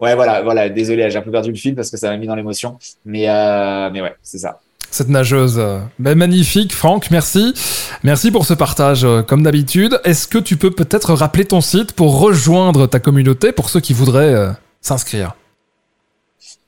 Ouais, 0.00 0.14
voilà, 0.14 0.42
voilà. 0.42 0.68
Désolé, 0.68 1.10
j'ai 1.10 1.18
un 1.18 1.22
peu 1.22 1.30
perdu 1.30 1.50
le 1.50 1.56
fil 1.56 1.74
parce 1.74 1.90
que 1.90 1.96
ça 1.96 2.10
m'a 2.10 2.16
mis 2.16 2.26
dans 2.26 2.34
l'émotion. 2.34 2.78
Mais, 3.04 3.28
euh, 3.28 3.90
mais 3.90 4.02
ouais, 4.02 4.14
c'est 4.22 4.38
ça. 4.38 4.60
Cette 4.90 5.08
nageuse. 5.08 5.60
Ben, 5.98 6.16
magnifique, 6.16 6.74
Franck, 6.74 7.10
merci. 7.10 7.54
Merci 8.02 8.30
pour 8.30 8.46
ce 8.46 8.54
partage, 8.54 9.04
euh, 9.04 9.22
comme 9.22 9.42
d'habitude. 9.42 10.00
Est-ce 10.04 10.26
que 10.26 10.38
tu 10.38 10.56
peux 10.56 10.70
peut-être 10.70 11.12
rappeler 11.12 11.44
ton 11.44 11.60
site 11.60 11.92
pour 11.92 12.20
rejoindre 12.20 12.86
ta 12.86 13.00
communauté 13.00 13.52
pour 13.52 13.68
ceux 13.68 13.80
qui 13.80 13.92
voudraient 13.92 14.34
euh, 14.34 14.50
s'inscrire? 14.80 15.34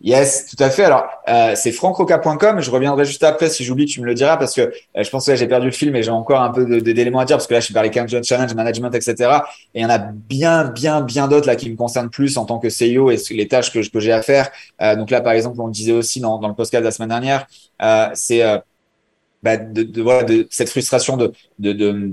Yes, 0.00 0.46
tout 0.46 0.62
à 0.62 0.70
fait. 0.70 0.84
Alors, 0.84 1.08
euh, 1.28 1.54
c'est 1.56 1.72
francroca.com. 1.72 2.60
Je 2.60 2.70
reviendrai 2.70 3.04
juste 3.04 3.24
après. 3.24 3.48
Si 3.48 3.64
j'oublie, 3.64 3.84
tu 3.84 4.00
me 4.00 4.06
le 4.06 4.14
diras 4.14 4.36
parce 4.36 4.54
que 4.54 4.60
euh, 4.60 5.02
je 5.02 5.10
pense 5.10 5.26
que 5.26 5.34
j'ai 5.34 5.48
perdu 5.48 5.66
le 5.66 5.72
film 5.72 5.96
et 5.96 6.04
j'ai 6.04 6.12
encore 6.12 6.40
un 6.40 6.50
peu 6.50 6.80
d'éléments 6.80 7.18
à 7.18 7.24
dire 7.24 7.36
parce 7.36 7.48
que 7.48 7.54
là, 7.54 7.60
je 7.60 7.64
suis 7.64 7.74
parlé 7.74 7.90
15 7.90 8.22
Challenge, 8.22 8.54
Management, 8.54 8.94
etc. 8.94 9.40
Et 9.74 9.80
il 9.80 9.82
y 9.82 9.86
en 9.86 9.90
a 9.90 9.98
bien, 9.98 10.66
bien, 10.66 11.00
bien 11.00 11.26
d'autres 11.26 11.48
là 11.48 11.56
qui 11.56 11.68
me 11.68 11.76
concernent 11.76 12.10
plus 12.10 12.36
en 12.36 12.44
tant 12.44 12.60
que 12.60 12.68
CEO 12.68 13.10
et 13.10 13.16
les 13.30 13.48
tâches 13.48 13.72
que, 13.72 13.80
que 13.88 13.98
j'ai 13.98 14.12
à 14.12 14.22
faire. 14.22 14.50
Euh, 14.80 14.94
donc 14.94 15.10
là, 15.10 15.20
par 15.20 15.32
exemple, 15.32 15.60
on 15.60 15.66
le 15.66 15.72
disait 15.72 15.92
aussi 15.92 16.20
dans, 16.20 16.38
dans 16.38 16.48
le 16.48 16.54
podcast 16.54 16.82
de 16.82 16.86
la 16.86 16.92
semaine 16.92 17.08
dernière, 17.08 17.48
euh, 17.82 18.08
c'est 18.14 18.44
euh, 18.44 18.58
bah, 19.42 19.56
de, 19.56 19.82
de, 19.82 20.02
voilà, 20.02 20.22
de 20.22 20.46
cette 20.50 20.70
frustration 20.70 21.16
de, 21.16 21.32
de, 21.58 21.72
de 21.72 22.12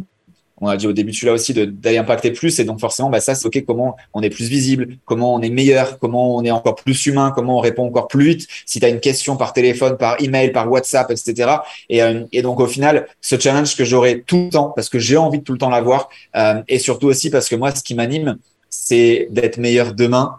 on 0.61 0.67
a 0.67 0.77
dit 0.77 0.87
au 0.87 0.93
début 0.93 1.13
celui-là 1.13 1.33
aussi 1.33 1.53
d'aller 1.53 1.97
impacter 1.97 2.31
plus. 2.31 2.59
Et 2.59 2.63
donc 2.63 2.79
forcément 2.79 3.09
bah 3.09 3.19
ça 3.19 3.35
c'est 3.35 3.45
ok 3.45 3.63
comment 3.65 3.95
on 4.13 4.21
est 4.21 4.29
plus 4.29 4.47
visible 4.47 4.97
comment 5.05 5.33
on 5.33 5.41
est 5.41 5.49
meilleur 5.49 5.99
comment 5.99 6.35
on 6.35 6.43
est 6.43 6.51
encore 6.51 6.75
plus 6.75 7.05
humain 7.05 7.31
comment 7.35 7.57
on 7.57 7.61
répond 7.61 7.85
encore 7.85 8.07
plus 8.07 8.25
vite. 8.25 8.47
Si 8.65 8.79
tu 8.79 8.85
as 8.85 8.89
une 8.89 8.99
question 8.99 9.37
par 9.37 9.53
téléphone 9.53 9.97
par 9.97 10.21
email 10.21 10.51
par 10.51 10.71
WhatsApp 10.71 11.11
etc 11.11 11.57
et, 11.89 12.01
euh, 12.01 12.23
et 12.31 12.41
donc 12.41 12.59
au 12.59 12.67
final 12.67 13.07
ce 13.21 13.39
challenge 13.39 13.75
que 13.75 13.83
j'aurai 13.83 14.21
tout 14.21 14.45
le 14.45 14.49
temps 14.49 14.71
parce 14.75 14.89
que 14.89 14.99
j'ai 14.99 15.17
envie 15.17 15.39
de 15.39 15.43
tout 15.43 15.53
le 15.53 15.59
temps 15.59 15.69
l'avoir 15.69 16.09
euh, 16.35 16.61
et 16.67 16.79
surtout 16.79 17.07
aussi 17.07 17.29
parce 17.29 17.49
que 17.49 17.55
moi 17.55 17.73
ce 17.73 17.83
qui 17.83 17.95
m'anime 17.95 18.37
c'est 18.69 19.27
d'être 19.31 19.57
meilleur 19.57 19.93
demain 19.93 20.37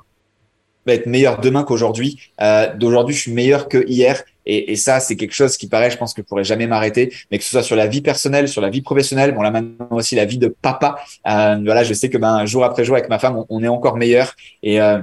d'être 0.87 1.07
meilleur 1.07 1.41
demain 1.41 1.65
qu'aujourd'hui. 1.65 2.19
Euh, 2.41 2.73
d'aujourd'hui 2.75 3.15
je 3.15 3.21
suis 3.21 3.33
meilleur 3.33 3.69
que 3.69 3.85
hier 3.87 4.23
et, 4.47 4.73
et 4.73 4.77
ça, 4.77 5.01
c'est 5.01 5.17
quelque 5.17 5.35
chose 5.35 5.57
qui 5.57 5.69
paraît, 5.69 5.91
je 5.91 5.99
pense 5.99 6.15
que 6.15 6.23
je 6.23 6.27
pourrais 6.27 6.45
jamais 6.45 6.67
m'arrêter, 6.67 7.13
mais 7.31 7.39
que 7.39 7.45
ce 7.45 7.51
soit 7.51 7.63
sur 7.63 7.77
la 7.77 7.87
vie 7.87 8.01
personnelle, 8.01 8.49
sur 8.49 8.61
la 8.61 8.71
vie 8.71 8.83
professionnelle, 8.83 9.33
bon 9.35 9.43
là 9.43 9.51
maintenant 9.51 9.89
aussi 9.91 10.15
la 10.15 10.25
vie 10.25 10.39
de 10.39 10.49
papa. 10.49 10.97
Euh, 11.27 11.59
voilà, 11.65 11.85
je 11.85 11.95
sais 11.95 12.09
que 12.09 12.19
ben 12.19 12.47
jour 12.47 12.65
après 12.65 12.85
jour 12.85 12.97
avec 12.97 13.09
ma 13.09 13.19
femme, 13.19 13.45
on, 13.49 13.63
est 13.63 13.69
encore 13.69 13.97
meilleur 13.97 14.35
et 14.63 14.81
euh, 14.81 14.99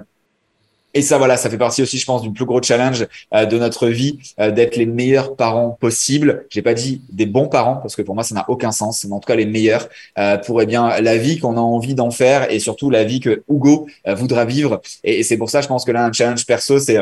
et 0.95 1.01
ça, 1.01 1.17
voilà, 1.17 1.37
ça 1.37 1.49
fait 1.49 1.57
partie 1.57 1.81
aussi, 1.81 1.97
je 1.97 2.05
pense, 2.05 2.21
du 2.21 2.31
plus 2.31 2.45
gros 2.45 2.61
challenge 2.61 3.07
euh, 3.33 3.45
de 3.45 3.57
notre 3.57 3.87
vie, 3.87 4.19
euh, 4.39 4.51
d'être 4.51 4.75
les 4.75 4.85
meilleurs 4.85 5.35
parents 5.35 5.71
possibles. 5.79 6.45
J'ai 6.49 6.61
pas 6.61 6.75
dit 6.75 7.01
des 7.09 7.25
bons 7.25 7.47
parents 7.47 7.77
parce 7.77 7.95
que 7.95 8.03
pour 8.03 8.13
moi, 8.13 8.23
ça 8.23 8.35
n'a 8.35 8.45
aucun 8.47 8.71
sens, 8.71 9.03
mais 9.05 9.13
en 9.13 9.19
tout 9.19 9.27
cas 9.27 9.35
les 9.35 9.47
meilleurs 9.47 9.89
euh, 10.19 10.37
pour 10.37 10.61
eh 10.61 10.67
bien 10.67 11.01
la 11.01 11.17
vie 11.17 11.39
qu'on 11.39 11.57
a 11.57 11.61
envie 11.61 11.95
d'en 11.95 12.11
faire 12.11 12.51
et 12.51 12.59
surtout 12.59 12.91
la 12.91 13.03
vie 13.03 13.19
que 13.19 13.43
Hugo 13.49 13.87
voudra 14.05 14.45
vivre. 14.45 14.81
Et, 15.03 15.19
et 15.19 15.23
c'est 15.23 15.37
pour 15.37 15.49
ça, 15.49 15.61
je 15.61 15.67
pense 15.67 15.83
que 15.83 15.91
là, 15.91 16.05
un 16.05 16.11
challenge 16.11 16.45
perso, 16.45 16.77
c'est 16.77 16.99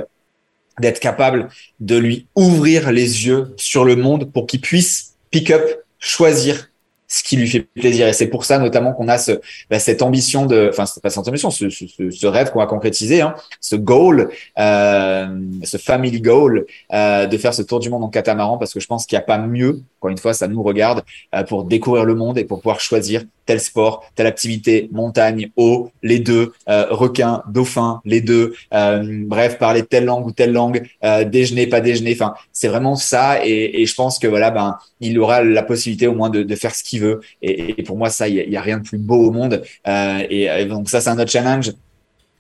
d'être 0.82 1.00
capable 1.00 1.48
de 1.80 1.98
lui 1.98 2.28
ouvrir 2.36 2.92
les 2.92 3.28
yeux 3.28 3.54
sur 3.58 3.86
le 3.86 3.96
monde 3.96 4.32
pour 4.32 4.48
qu'il 4.48 4.62
puisse 4.62 5.14
pick 5.30 5.52
up, 5.52 5.64
choisir 6.00 6.72
ce 7.12 7.24
qui 7.24 7.36
lui 7.36 7.48
fait 7.48 7.60
plaisir. 7.60 8.08
Et 8.08 8.14
c'est 8.14 8.28
pour 8.28 8.46
ça 8.46 8.58
notamment 8.58 8.94
qu'on 8.94 9.10
a 9.10 9.18
ce, 9.18 9.34
bah, 9.70 9.80
cette 9.80 10.02
ambition 10.02 10.46
de, 10.46 10.70
enfin 10.70 10.86
c'est 10.86 11.06
cette 11.10 11.28
ambition, 11.28 11.52
ce, 11.52 11.70
ce, 11.70 11.86
ce 12.10 12.28
rêve 12.28 12.52
qu'on 12.52 12.60
va 12.60 12.68
concrétiser, 12.68 13.20
hein, 13.20 13.36
ce 13.60 13.76
goal, 13.76 14.30
euh, 14.58 15.28
ce 15.64 15.76
family 15.76 16.22
goal, 16.22 16.66
euh, 16.94 17.28
de 17.28 17.38
faire 17.38 17.54
ce 17.54 17.64
tour 17.64 17.82
du 17.82 17.90
monde 17.90 18.06
en 18.06 18.10
catamaran, 18.10 18.58
parce 18.58 18.74
que 18.74 18.80
je 18.80 18.88
pense 18.88 19.06
qu'il 19.06 19.18
n'y 19.18 19.24
a 19.24 19.26
pas 19.26 19.40
mieux, 19.40 19.82
encore 20.00 20.10
une 20.10 20.18
fois, 20.18 20.34
ça 20.34 20.48
nous 20.48 20.64
regarde, 20.64 21.04
euh, 21.36 21.44
pour 21.44 21.66
découvrir 21.66 22.06
le 22.06 22.16
monde 22.16 22.38
et 22.38 22.46
pour 22.46 22.62
pouvoir 22.62 22.80
choisir 22.80 23.24
tel 23.46 23.60
sport, 23.60 24.06
telle 24.16 24.28
activité, 24.28 24.90
montagne, 24.92 25.52
eau, 25.56 25.92
les 26.04 26.20
deux, 26.20 26.54
euh, 26.70 26.86
requin, 26.90 27.44
dauphin, 27.50 28.02
les 28.06 28.22
deux, 28.22 28.54
euh, 28.74 29.24
bref, 29.26 29.58
parler 29.58 29.84
telle 29.84 30.06
langue 30.06 30.26
ou 30.28 30.32
telle 30.32 30.52
langue, 30.52 30.88
euh, 31.04 31.24
déjeuner, 31.24 31.68
pas 31.68 31.82
déjeuner, 31.82 32.14
enfin 32.14 32.34
c'est 32.52 32.68
vraiment 32.68 32.96
ça. 32.96 33.46
Et, 33.46 33.86
je 33.86 33.96
pense 33.96 34.20
que 34.20 34.28
voilà, 34.28 34.52
ben 34.52 34.78
il 35.00 35.20
aura 35.20 35.44
la 35.44 35.64
possibilité 35.64 36.08
au 36.08 36.14
moins 36.14 36.30
de, 36.30 36.56
faire 36.56 36.76
ce 36.76 36.84
qu'il 36.84 37.02
veut. 37.02 37.22
Et, 37.42 37.82
pour 37.84 37.98
moi, 37.98 38.10
ça, 38.10 38.28
il 38.28 38.36
y, 38.36 38.58
a 38.58 38.62
rien 38.62 38.78
de 38.78 38.84
plus 38.84 38.98
beau 38.98 39.28
au 39.28 39.32
monde. 39.32 39.64
Euh, 39.88 40.20
et, 40.30 40.66
donc 40.66 40.90
ça, 40.90 41.02
c'est 41.02 41.10
un 41.10 41.20
autre 41.20 41.32
challenge. 41.32 41.72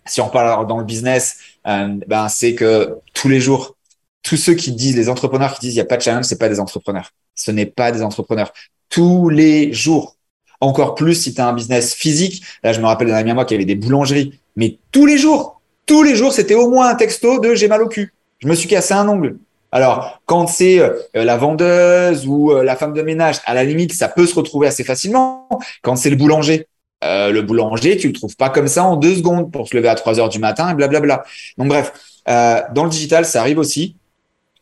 Si 0.05 0.21
on 0.21 0.29
parle 0.29 0.67
dans 0.67 0.77
le 0.77 0.85
business, 0.85 1.37
ben 1.65 2.27
c'est 2.29 2.55
que 2.55 2.97
tous 3.13 3.29
les 3.29 3.39
jours, 3.39 3.75
tous 4.23 4.37
ceux 4.37 4.53
qui 4.53 4.71
disent, 4.71 4.95
les 4.95 5.09
entrepreneurs 5.09 5.55
qui 5.55 5.61
disent 5.61 5.73
il 5.73 5.77
n'y 5.77 5.81
a 5.81 5.85
pas 5.85 5.97
de 5.97 6.01
challenge, 6.01 6.25
c'est 6.25 6.39
pas 6.39 6.49
des 6.49 6.59
entrepreneurs. 6.59 7.11
Ce 7.35 7.51
n'est 7.51 7.65
pas 7.65 7.91
des 7.91 8.01
entrepreneurs. 8.01 8.53
Tous 8.89 9.29
les 9.29 9.73
jours, 9.73 10.15
encore 10.61 10.95
plus 10.95 11.15
si 11.15 11.33
tu 11.33 11.41
un 11.41 11.53
business 11.53 11.93
physique. 11.93 12.43
Là, 12.63 12.71
je 12.71 12.79
me 12.79 12.85
rappelle 12.85 13.07
d'un 13.07 13.15
ami 13.15 13.31
à 13.31 13.33
moi 13.33 13.45
qui 13.45 13.55
avait 13.55 13.65
des 13.65 13.75
boulangeries, 13.75 14.39
mais 14.55 14.77
tous 14.91 15.05
les 15.05 15.17
jours, 15.17 15.61
tous 15.85 16.03
les 16.03 16.15
jours, 16.15 16.31
c'était 16.31 16.53
au 16.53 16.69
moins 16.69 16.87
un 16.87 16.95
texto 16.95 17.39
de 17.39 17.55
j'ai 17.55 17.67
mal 17.67 17.81
au 17.81 17.87
cul. 17.87 18.13
Je 18.39 18.47
me 18.47 18.55
suis 18.55 18.69
cassé 18.69 18.93
un 18.93 19.07
ongle. 19.09 19.37
Alors, 19.71 20.21
quand 20.25 20.47
c'est 20.47 20.79
euh, 20.79 20.93
la 21.13 21.37
vendeuse 21.37 22.27
ou 22.27 22.51
euh, 22.51 22.63
la 22.63 22.75
femme 22.75 22.93
de 22.93 23.01
ménage, 23.01 23.37
à 23.45 23.53
la 23.53 23.63
limite, 23.63 23.93
ça 23.93 24.09
peut 24.09 24.25
se 24.25 24.35
retrouver 24.35 24.67
assez 24.67 24.83
facilement. 24.83 25.47
Quand 25.81 25.95
c'est 25.95 26.09
le 26.09 26.17
boulanger, 26.17 26.67
euh, 27.03 27.31
le 27.31 27.41
boulanger, 27.41 27.97
tu 27.97 28.07
le 28.07 28.13
trouves 28.13 28.35
pas 28.35 28.49
comme 28.49 28.67
ça 28.67 28.83
en 28.83 28.97
deux 28.97 29.15
secondes 29.15 29.51
pour 29.51 29.67
se 29.67 29.75
lever 29.75 29.87
à 29.87 29.95
3 29.95 30.19
heures 30.19 30.29
du 30.29 30.39
matin 30.39 30.69
et 30.69 30.73
blablabla. 30.73 31.23
Donc 31.57 31.69
bref, 31.69 31.93
dans 32.27 32.83
le 32.83 32.89
digital, 32.89 33.25
ça 33.25 33.39
arrive 33.41 33.59
aussi. 33.59 33.95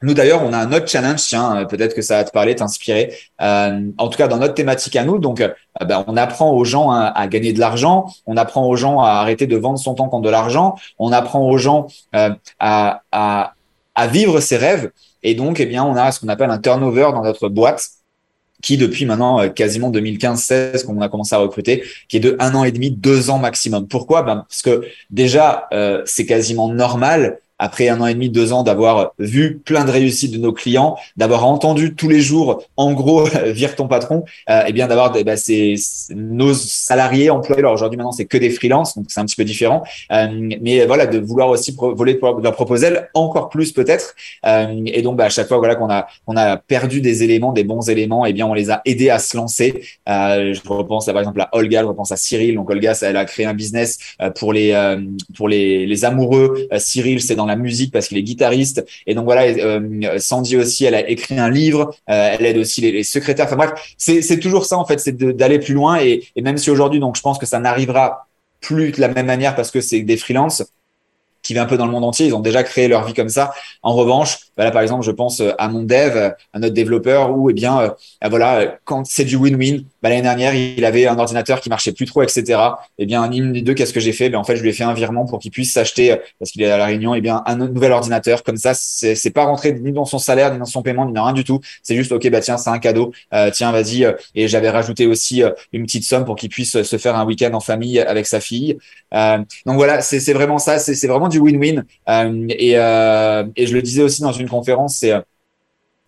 Nous 0.01 0.13
d'ailleurs, 0.13 0.43
on 0.43 0.53
a 0.53 0.57
un 0.57 0.71
autre 0.71 0.87
challenge, 0.87 1.21
tiens, 1.21 1.57
euh, 1.57 1.65
peut-être 1.65 1.93
que 1.93 2.01
ça 2.01 2.17
va 2.17 2.23
te 2.23 2.31
parler, 2.31 2.55
t'inspirer. 2.55 3.13
Euh, 3.41 3.81
en 3.97 4.07
tout 4.07 4.17
cas, 4.17 4.29
dans 4.29 4.37
notre 4.37 4.53
thématique 4.53 4.95
à 4.95 5.03
nous, 5.03 5.19
donc, 5.19 5.41
euh, 5.41 5.49
ben, 5.85 6.05
on 6.07 6.15
apprend 6.15 6.51
aux 6.51 6.63
gens 6.63 6.89
à, 6.89 7.27
gagner 7.27 7.51
de 7.51 7.59
l'argent, 7.59 8.09
on 8.25 8.37
apprend 8.37 8.65
aux 8.65 8.77
gens 8.77 9.01
à 9.01 9.09
arrêter 9.09 9.45
de 9.45 9.57
vendre 9.57 9.77
son 9.77 9.95
temps 9.95 10.07
contre 10.07 10.23
de 10.23 10.29
l'argent, 10.29 10.75
on 10.99 11.11
apprend 11.11 11.41
aux 11.41 11.57
gens 11.57 11.87
à, 12.13 12.37
à, 12.59 13.53
à, 13.95 14.07
vivre 14.07 14.39
ses 14.39 14.55
rêves. 14.55 14.91
Et 15.21 15.35
donc, 15.35 15.59
eh 15.59 15.65
bien, 15.65 15.83
on 15.83 15.95
a 15.97 16.13
ce 16.13 16.21
qu'on 16.21 16.29
appelle 16.29 16.49
un 16.49 16.59
turnover 16.59 17.09
dans 17.13 17.23
notre 17.23 17.49
boîte 17.49 17.89
qui 18.61 18.77
depuis 18.77 19.05
maintenant 19.05 19.47
quasiment 19.49 19.89
2015-16 19.89 20.85
qu'on 20.85 20.99
a 20.99 21.07
commencé 21.07 21.33
à 21.33 21.37
recruter, 21.37 21.83
qui 22.09 22.17
est 22.17 22.21
de 22.21 22.35
un 22.39 22.55
an 22.55 22.65
et 22.65 22.71
demi, 22.71 22.91
deux 22.91 23.29
ans 23.29 23.37
maximum. 23.37 23.87
Pourquoi? 23.87 24.21
Ben 24.21 24.45
Parce 24.49 24.61
que 24.61 24.85
déjà, 25.09 25.69
c'est 26.05 26.25
quasiment 26.25 26.69
normal 26.69 27.39
après 27.59 27.89
un 27.89 28.01
an 28.01 28.07
et 28.07 28.13
demi, 28.13 28.29
deux 28.29 28.53
ans, 28.53 28.63
d'avoir 28.63 29.11
vu 29.19 29.59
plein 29.59 29.85
de 29.85 29.91
réussites 29.91 30.31
de 30.31 30.37
nos 30.37 30.53
clients, 30.53 30.97
d'avoir 31.17 31.45
entendu 31.45 31.95
tous 31.95 32.09
les 32.09 32.21
jours, 32.21 32.63
en 32.77 32.93
gros, 32.93 33.25
vire 33.45 33.75
ton 33.75 33.87
patron, 33.87 34.25
euh, 34.49 34.65
et 34.65 34.73
bien 34.73 34.87
d'avoir 34.87 35.11
bah, 35.11 35.35
nos 36.15 36.53
salariés 36.53 37.29
employés. 37.29 37.59
Alors 37.59 37.73
aujourd'hui, 37.73 37.97
maintenant, 37.97 38.11
c'est 38.11 38.25
que 38.25 38.37
des 38.37 38.49
freelances, 38.49 38.95
donc 38.95 39.05
c'est 39.09 39.19
un 39.19 39.25
petit 39.25 39.35
peu 39.35 39.43
différent. 39.43 39.83
Euh, 40.11 40.27
mais 40.61 40.85
voilà, 40.85 41.05
de 41.05 41.19
vouloir 41.19 41.49
aussi 41.49 41.75
voler 41.77 42.15
de 42.15 42.43
leur 42.43 42.53
proposer 42.53 42.89
encore 43.13 43.49
plus 43.49 43.71
peut-être. 43.71 44.15
Euh, 44.45 44.81
et 44.85 45.01
donc, 45.01 45.17
bah, 45.17 45.25
à 45.25 45.29
chaque 45.29 45.47
fois, 45.47 45.57
voilà, 45.57 45.75
qu'on 45.75 45.89
a, 45.89 46.07
qu'on 46.25 46.37
a 46.37 46.57
perdu 46.57 47.01
des 47.01 47.23
éléments, 47.23 47.51
des 47.51 47.63
bons 47.63 47.89
éléments, 47.89 48.25
et 48.25 48.33
bien 48.33 48.45
on 48.47 48.53
les 48.53 48.69
a 48.69 48.81
aidés 48.85 49.09
à 49.09 49.19
se 49.19 49.35
lancer. 49.37 49.81
Euh, 50.07 50.53
je 50.53 50.61
repense 50.67 51.05
par 51.05 51.19
exemple 51.19 51.41
à 51.41 51.49
Olga, 51.53 51.81
je 51.81 51.87
repense 51.87 52.11
à 52.11 52.17
Cyril. 52.17 52.55
Donc 52.55 52.69
Olga, 52.69 52.93
elle 53.01 53.17
a 53.17 53.25
créé 53.25 53.45
un 53.45 53.53
business 53.53 53.99
euh, 54.21 54.29
pour 54.29 54.53
les 54.53 54.71
euh, 54.71 55.01
pour 55.35 55.47
les, 55.47 55.85
les 55.85 56.05
amoureux. 56.05 56.67
Cyril, 56.77 57.21
c'est 57.21 57.35
dans 57.35 57.45
la 57.49 57.55
musique 57.55 57.91
parce 57.91 58.07
qu'il 58.07 58.17
est 58.17 58.23
guitariste. 58.23 58.85
Et 59.05 59.15
donc 59.15 59.25
voilà, 59.25 59.43
Sandy 60.19 60.57
aussi, 60.57 60.85
elle 60.85 60.95
a 60.95 61.09
écrit 61.09 61.37
un 61.37 61.49
livre. 61.49 61.93
elle 62.07 62.45
aide 62.45 62.57
aussi 62.57 62.81
les, 62.81 62.91
les 62.91 63.03
secrétaires. 63.03 63.45
Enfin 63.45 63.57
bref, 63.57 63.71
c'est 63.97 64.21
c'est 64.21 64.39
toujours 64.39 64.65
ça 64.65 64.77
en 64.77 64.85
fait, 64.85 64.99
c'est 64.99 65.15
d'aller 65.17 65.59
plus 65.59 65.73
loin. 65.73 65.99
Et, 65.99 66.23
et 66.35 66.41
même 66.41 66.57
si 66.57 66.69
aujourd'hui, 66.71 66.99
donc 66.99 67.17
je 67.17 67.21
pense 67.21 67.37
que 67.37 67.45
ça 67.45 67.59
n'arrivera 67.59 68.27
plus 68.61 68.91
de 68.91 69.01
la 69.01 69.07
même 69.07 69.25
manière 69.25 69.55
parce 69.55 69.71
que 69.71 69.81
c'est 69.81 70.01
des 70.01 70.17
freelances 70.17 70.63
qui 71.49 71.53
vient 71.55 71.63
un 71.63 71.65
peu 71.65 71.77
dans 71.77 71.87
le 71.87 71.91
monde 71.91 72.05
entier. 72.05 72.27
Ils 72.27 72.35
ont 72.35 72.41
déjà 72.41 72.61
créé 72.61 72.87
leur 72.87 73.07
vie 73.07 73.15
comme 73.15 73.27
ça. 73.27 73.51
En 73.81 73.95
revanche, 73.95 74.37
bah 74.55 74.65
là, 74.65 74.69
par 74.69 74.83
exemple, 74.83 75.03
je 75.03 75.09
pense 75.09 75.39
euh, 75.39 75.53
à 75.57 75.67
mon 75.67 75.81
dev, 75.81 76.15
à 76.53 76.59
notre 76.59 76.75
développeur, 76.75 77.35
où, 77.35 77.49
eh 77.49 77.53
bien, 77.53 77.79
euh, 77.79 77.89
ah, 78.21 78.29
voilà, 78.29 78.77
quand 78.83 79.03
c'est 79.07 79.23
du 79.23 79.35
win-win, 79.35 79.83
bah, 80.03 80.09
l'année 80.09 80.21
dernière, 80.21 80.53
il 80.53 80.85
avait 80.85 81.07
un 81.07 81.17
ordinateur 81.17 81.59
qui 81.59 81.69
marchait 81.69 81.91
plus 81.91 82.05
trop, 82.05 82.21
etc. 82.21 82.59
Eh 82.99 83.07
bien, 83.07 83.23
un 83.23 83.29
des 83.29 83.63
deux, 83.63 83.73
qu'est-ce 83.73 83.93
que 83.93 83.99
j'ai 83.99 84.11
fait? 84.11 84.29
Ben, 84.29 84.37
en 84.37 84.43
fait, 84.43 84.57
je 84.57 84.61
lui 84.61 84.69
ai 84.69 84.73
fait 84.73 84.83
un 84.83 84.93
virement 84.93 85.25
pour 85.25 85.39
qu'il 85.39 85.49
puisse 85.49 85.73
s'acheter, 85.73 86.11
euh, 86.11 86.17
parce 86.37 86.51
qu'il 86.51 86.61
est 86.61 86.69
à 86.69 86.77
la 86.77 86.85
Réunion, 86.85 87.15
eh 87.15 87.21
bien, 87.21 87.41
un 87.47 87.55
nouvel 87.55 87.93
ordinateur. 87.93 88.43
Comme 88.43 88.57
ça, 88.57 88.75
c'est, 88.75 89.15
c'est 89.15 89.31
pas 89.31 89.45
rentré 89.45 89.73
ni 89.73 89.91
dans 89.91 90.05
son 90.05 90.19
salaire, 90.19 90.53
ni 90.53 90.59
dans 90.59 90.65
son 90.65 90.83
paiement, 90.83 91.07
ni 91.07 91.13
dans 91.13 91.23
rien 91.23 91.33
du 91.33 91.43
tout. 91.43 91.61
C'est 91.81 91.95
juste, 91.95 92.11
OK, 92.11 92.29
bah, 92.29 92.41
tiens, 92.41 92.57
c'est 92.57 92.69
un 92.69 92.77
cadeau. 92.77 93.11
tiens, 93.53 93.71
vas-y. 93.71 94.13
Et 94.35 94.47
j'avais 94.47 94.69
rajouté 94.69 95.07
aussi 95.07 95.41
une 95.73 95.85
petite 95.85 96.03
somme 96.03 96.25
pour 96.25 96.35
qu'il 96.35 96.49
puisse 96.49 96.83
se 96.83 96.97
faire 96.97 97.15
un 97.15 97.25
week-end 97.25 97.53
en 97.53 97.59
famille 97.59 97.99
avec 97.99 98.27
sa 98.27 98.39
fille. 98.39 98.77
donc 99.11 99.75
voilà, 99.75 100.01
c'est, 100.01 100.33
vraiment 100.33 100.59
ça. 100.59 100.79
C'est 100.79 101.07
vraiment 101.07 101.29
du 101.29 101.38
win-win. 101.39 101.83
et, 102.49 102.71
et 102.71 103.67
je 103.67 103.73
le 103.73 103.81
disais 103.81 104.03
aussi 104.03 104.21
dans 104.21 104.31
une 104.31 104.49
conférence, 104.49 104.97
c'est 104.97 105.13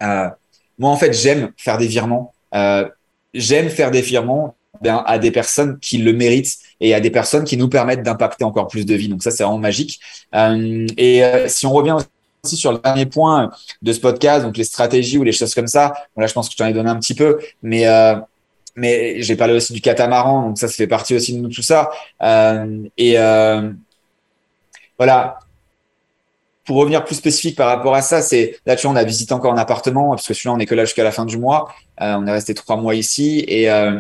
euh, 0.02 0.30
moi, 0.78 0.90
en 0.90 0.98
fait, 0.98 1.14
j'aime 1.14 1.52
faire 1.58 1.78
des 1.78 1.88
virements. 1.88 2.34
Euh, 2.54 2.88
j'aime 3.34 3.70
faire 3.70 3.92
des 3.92 4.02
virements 4.02 4.56
ben, 4.82 5.04
à 5.06 5.20
des 5.20 5.32
personnes 5.32 5.80
qui 5.80 6.00
le 6.00 6.14
méritent 6.14 6.58
et 6.80 6.94
à 6.94 7.00
des 7.00 7.12
personnes 7.12 7.44
qui 7.44 7.56
nous 7.56 7.70
permettent 7.70 8.04
d'impacter 8.04 8.44
encore 8.44 8.68
plus 8.68 8.86
de 8.86 8.96
vie. 8.96 9.08
Donc 9.08 9.24
ça, 9.24 9.32
c'est 9.32 9.44
vraiment 9.44 9.60
magique. 9.60 10.00
Euh, 10.34 10.88
et 10.98 11.24
si 11.48 11.66
on 11.66 11.74
revient 11.74 11.98
aussi 12.44 12.58
sur 12.58 12.72
le 12.72 12.80
dernier 12.80 13.06
point 13.06 13.52
de 13.82 13.94
ce 13.94 14.00
podcast, 14.00 14.44
donc 14.44 14.58
les 14.58 14.64
stratégies 14.64 15.18
ou 15.18 15.24
les 15.24 15.32
choses 15.32 15.54
comme 15.54 15.68
ça, 15.68 15.94
là, 16.18 16.26
je 16.26 16.34
pense 16.34 16.48
que 16.50 16.54
je 16.54 16.58
t'en 16.58 16.66
ai 16.66 16.74
donné 16.74 16.90
un 16.90 16.98
petit 17.00 17.16
peu, 17.16 17.40
mais 17.62 17.86
mais 18.74 19.22
j'ai 19.22 19.36
parlé 19.36 19.54
aussi 19.54 19.74
du 19.74 19.82
catamaran, 19.82 20.48
donc 20.48 20.58
ça, 20.58 20.70
ça 20.70 20.74
fait 20.74 20.88
partie 20.88 21.14
aussi 21.14 21.40
de 21.40 21.48
tout 21.50 21.62
ça. 21.62 21.92
et 22.98 23.18
voilà, 25.02 25.40
pour 26.64 26.76
revenir 26.76 27.04
plus 27.04 27.16
spécifique 27.16 27.58
par 27.58 27.68
rapport 27.70 27.96
à 27.96 28.04
ça, 28.04 28.22
c'est 28.22 28.60
là, 28.68 28.76
tu 28.76 28.86
vois, 28.86 28.94
on 28.94 28.96
a 28.96 29.04
visité 29.04 29.34
encore 29.34 29.52
un 29.52 29.58
appartement 29.58 30.12
parce 30.12 30.28
que 30.28 30.36
celui-là, 30.36 30.54
on 30.54 30.60
est 30.60 30.68
que 30.68 30.76
là 30.76 30.86
jusqu'à 30.86 31.04
la 31.04 31.12
fin 31.12 31.26
du 31.26 31.40
mois. 31.40 31.74
Euh, 32.02 32.14
on 32.20 32.28
est 32.28 32.32
resté 32.32 32.54
trois 32.54 32.78
mois 32.78 32.94
ici 32.94 33.44
et, 33.48 33.72
euh, 33.72 34.00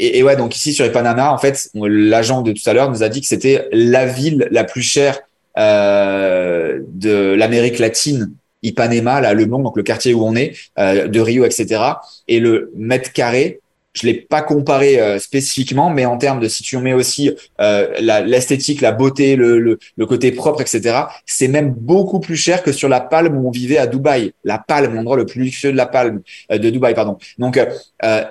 et, 0.00 0.24
ouais, 0.24 0.34
donc 0.34 0.56
ici 0.56 0.72
sur 0.72 0.84
les 0.84 0.96
en 0.96 1.38
fait, 1.38 1.70
l'agent 1.72 2.42
de 2.42 2.50
tout 2.50 2.68
à 2.68 2.72
l'heure 2.72 2.90
nous 2.90 3.04
a 3.04 3.08
dit 3.08 3.20
que 3.20 3.28
c'était 3.28 3.68
la 3.70 4.06
ville 4.06 4.48
la 4.50 4.64
plus 4.64 4.82
chère 4.82 5.20
euh, 5.56 6.80
de 6.88 7.34
l'Amérique 7.34 7.78
latine. 7.78 8.32
Ipanema, 8.64 9.20
là, 9.20 9.34
le 9.34 9.44
nom, 9.44 9.60
donc 9.60 9.76
le 9.76 9.84
quartier 9.84 10.14
où 10.14 10.26
on 10.26 10.34
est, 10.34 10.56
de 10.76 11.20
Rio, 11.20 11.44
etc. 11.44 11.80
Et 12.26 12.40
le 12.40 12.72
mètre 12.74 13.12
carré 13.12 13.60
je 13.98 14.06
l'ai 14.06 14.14
pas 14.14 14.42
comparé 14.42 15.00
euh, 15.00 15.18
spécifiquement, 15.18 15.90
mais 15.90 16.04
en 16.04 16.16
termes 16.18 16.40
de 16.40 16.48
si 16.48 16.62
tu 16.62 16.76
mets 16.78 16.92
aussi 16.92 17.30
euh, 17.60 17.88
l'esthétique, 18.26 18.80
la, 18.80 18.92
beauté, 18.92 19.36
le, 19.36 19.58
le, 19.58 19.78
le, 19.96 20.06
côté 20.06 20.32
propre, 20.32 20.60
etc., 20.60 20.96
c'est 21.26 21.48
même 21.48 21.70
beaucoup 21.70 22.20
plus 22.20 22.36
cher 22.36 22.62
que 22.62 22.72
sur 22.72 22.88
la 22.88 23.00
Palme 23.00 23.36
où 23.36 23.48
on 23.48 23.50
vivait 23.50 23.78
à 23.78 23.86
Dubaï. 23.86 24.32
La 24.44 24.58
Palme, 24.58 24.94
l'endroit 24.94 25.16
le 25.16 25.26
plus 25.26 25.42
luxueux 25.42 25.72
de 25.72 25.76
la 25.76 25.86
Palme, 25.86 26.22
euh, 26.52 26.58
de 26.58 26.70
Dubaï, 26.70 26.94
pardon. 26.94 27.18
Donc, 27.38 27.60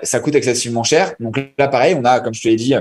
ça 0.02 0.20
coûte 0.20 0.34
excessivement 0.34 0.82
cher. 0.82 1.12
Donc 1.20 1.38
là, 1.58 1.68
pareil, 1.68 1.94
on 1.98 2.04
a, 2.04 2.20
comme 2.20 2.34
je 2.34 2.42
te 2.42 2.48
l'ai 2.48 2.56
dit, 2.56 2.74